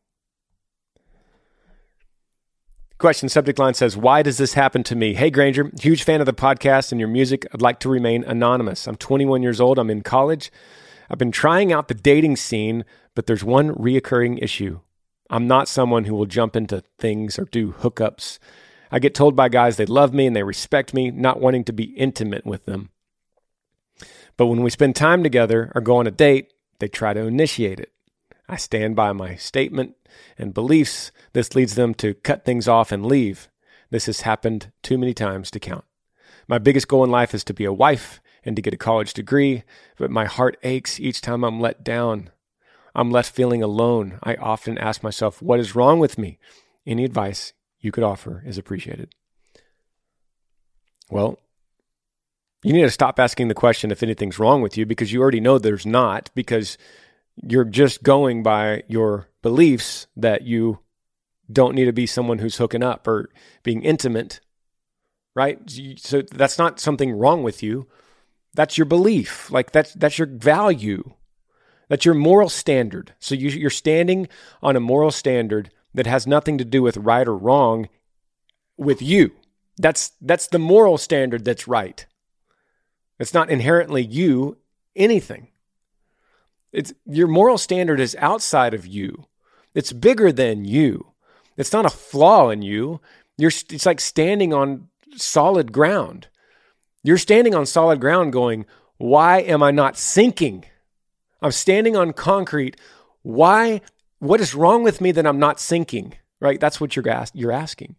[3.02, 5.16] Question subject line says, Why does this happen to me?
[5.16, 7.48] Hey, Granger, huge fan of the podcast and your music.
[7.52, 8.86] I'd like to remain anonymous.
[8.86, 9.80] I'm 21 years old.
[9.80, 10.52] I'm in college.
[11.10, 12.86] I've been trying out the dating scene,
[13.16, 14.82] but there's one reoccurring issue.
[15.32, 18.38] I'm not someone who will jump into things or do hookups.
[18.92, 21.74] I get told by guys they love me and they respect me, not wanting to
[21.74, 22.92] be intimate with them.
[24.38, 27.80] But when we spend time together or go on a date, they try to initiate
[27.80, 27.92] it.
[28.48, 29.96] I stand by my statement
[30.38, 31.12] and beliefs.
[31.34, 33.50] This leads them to cut things off and leave.
[33.90, 35.86] This has happened too many times to count.
[36.48, 39.14] My biggest goal in life is to be a wife and to get a college
[39.14, 39.64] degree,
[39.98, 42.30] but my heart aches each time I'm let down.
[42.96, 44.20] I'm left feeling alone.
[44.24, 46.40] I often ask myself, what is wrong with me?
[46.86, 49.14] Any advice you could offer is appreciated.
[51.10, 51.40] Well,
[52.64, 55.40] you need to stop asking the question if anything's wrong with you because you already
[55.40, 56.78] know there's not, because
[57.36, 60.80] you're just going by your beliefs that you
[61.52, 63.30] don't need to be someone who's hooking up or
[63.64, 64.40] being intimate,
[65.36, 65.60] right?
[65.98, 67.88] So that's not something wrong with you.
[68.54, 69.52] That's your belief.
[69.52, 71.14] Like that's that's your value.
[71.88, 73.14] That's your moral standard.
[73.20, 74.28] So you, you're standing
[74.62, 77.90] on a moral standard that has nothing to do with right or wrong
[78.78, 79.32] with you.
[79.78, 82.06] That's that's the moral standard that's right.
[83.20, 84.58] It's not inherently you
[84.96, 85.51] anything.
[86.72, 89.26] It's your moral standard is outside of you.
[89.74, 91.14] It's bigger than you.
[91.58, 93.02] It's not a flaw in you.
[93.38, 96.28] You're it's like standing on solid ground.
[97.04, 98.66] You're standing on solid ground going,
[98.98, 100.66] "Why am I not sinking?"
[101.42, 102.78] I'm standing on concrete.
[103.24, 103.82] Why?
[104.20, 106.14] What is wrong with me that I'm not sinking?
[106.40, 106.60] Right?
[106.60, 107.96] That's what you're, you're asking.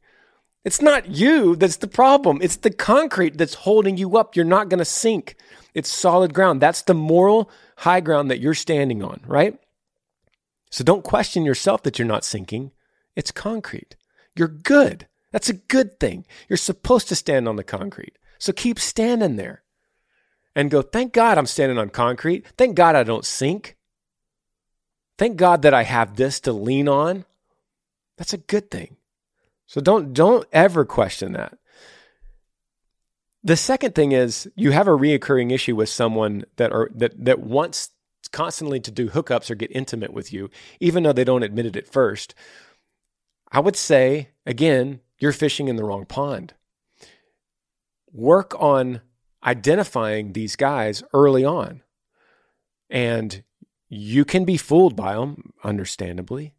[0.64, 2.38] It's not you that's the problem.
[2.40, 4.36] It's the concrete that's holding you up.
[4.36, 5.36] You're not going to sink.
[5.74, 6.60] It's solid ground.
[6.60, 9.58] That's the moral high ground that you're standing on, right?
[10.70, 12.70] So don't question yourself that you're not sinking.
[13.16, 13.96] It's concrete.
[14.36, 15.08] You're good.
[15.32, 16.24] That's a good thing.
[16.48, 18.18] You're supposed to stand on the concrete.
[18.38, 19.62] So keep standing there
[20.54, 22.46] and go, thank God I'm standing on concrete.
[22.56, 23.76] Thank God I don't sink.
[25.18, 27.24] Thank God that I have this to lean on.
[28.16, 28.96] That's a good thing.
[29.72, 31.56] So don't don't ever question that.
[33.42, 37.38] The second thing is you have a reoccurring issue with someone that are that that
[37.40, 37.88] wants
[38.32, 41.76] constantly to do hookups or get intimate with you, even though they don't admit it
[41.76, 42.34] at first.
[43.50, 46.52] I would say again, you're fishing in the wrong pond.
[48.12, 49.00] Work on
[49.42, 51.80] identifying these guys early on.
[52.90, 53.42] And
[53.88, 56.52] you can be fooled by them, understandably.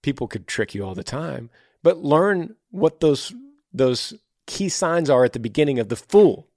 [0.00, 1.50] People could trick you all the time,
[1.82, 3.34] but learn what those
[3.72, 4.14] those
[4.46, 6.48] key signs are at the beginning of the fool.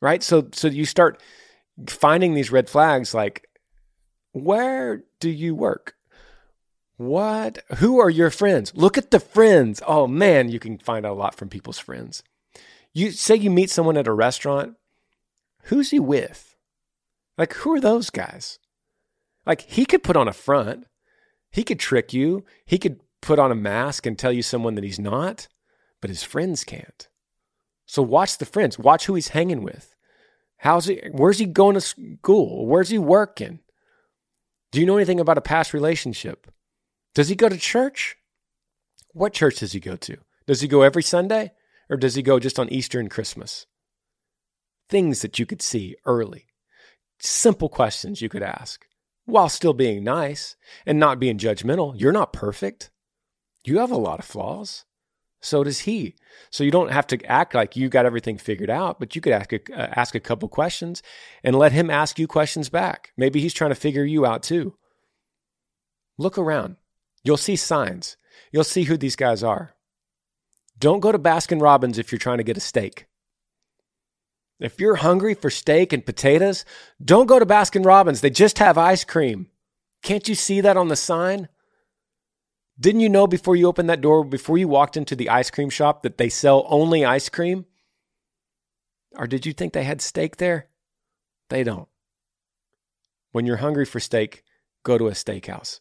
[0.00, 0.22] Right?
[0.22, 1.22] So so you start
[1.88, 3.48] finding these red flags like
[4.32, 5.94] where do you work?
[6.96, 7.62] What?
[7.76, 8.72] Who are your friends?
[8.74, 9.80] Look at the friends.
[9.86, 12.22] Oh man, you can find out a lot from people's friends.
[12.92, 14.76] You say you meet someone at a restaurant
[15.64, 16.56] who's he with?
[17.36, 18.58] Like, who are those guys?
[19.46, 20.86] Like, he could put on a front,
[21.50, 24.84] he could trick you, he could put on a mask and tell you someone that
[24.84, 25.48] he's not,
[26.00, 27.08] but his friends can't.
[27.86, 29.94] So watch the friends, watch who he's hanging with.
[30.58, 32.66] How's he, where's he going to school?
[32.66, 33.60] Where's he working?
[34.72, 36.50] Do you know anything about a past relationship?
[37.14, 38.16] Does he go to church?
[39.12, 40.18] What church does he go to?
[40.46, 41.52] Does he go every Sunday
[41.88, 43.66] or does he go just on Easter and Christmas?
[44.88, 46.46] things that you could see early,
[47.20, 48.86] simple questions you could ask
[49.24, 50.56] while still being nice
[50.86, 51.92] and not being judgmental.
[51.96, 52.90] You're not perfect.
[53.68, 54.84] You have a lot of flaws.
[55.40, 56.16] So does he.
[56.50, 59.32] So you don't have to act like you got everything figured out, but you could
[59.32, 61.02] ask a, uh, ask a couple questions
[61.44, 63.12] and let him ask you questions back.
[63.16, 64.74] Maybe he's trying to figure you out too.
[66.16, 66.76] Look around.
[67.22, 68.16] You'll see signs.
[68.52, 69.74] You'll see who these guys are.
[70.78, 73.06] Don't go to Baskin Robbins if you're trying to get a steak.
[74.58, 76.64] If you're hungry for steak and potatoes,
[77.04, 78.22] don't go to Baskin Robbins.
[78.22, 79.48] They just have ice cream.
[80.02, 81.48] Can't you see that on the sign?
[82.80, 85.70] Didn't you know before you opened that door, before you walked into the ice cream
[85.70, 87.66] shop, that they sell only ice cream?
[89.16, 90.68] Or did you think they had steak there?
[91.48, 91.88] They don't.
[93.32, 94.44] When you're hungry for steak,
[94.84, 95.80] go to a steakhouse.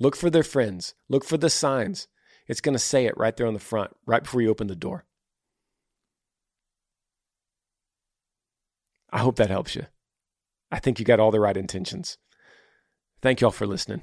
[0.00, 2.08] Look for their friends, look for the signs.
[2.48, 4.74] It's going to say it right there on the front, right before you open the
[4.74, 5.04] door.
[9.10, 9.86] I hope that helps you.
[10.70, 12.16] I think you got all the right intentions.
[13.20, 14.02] Thank y'all for listening.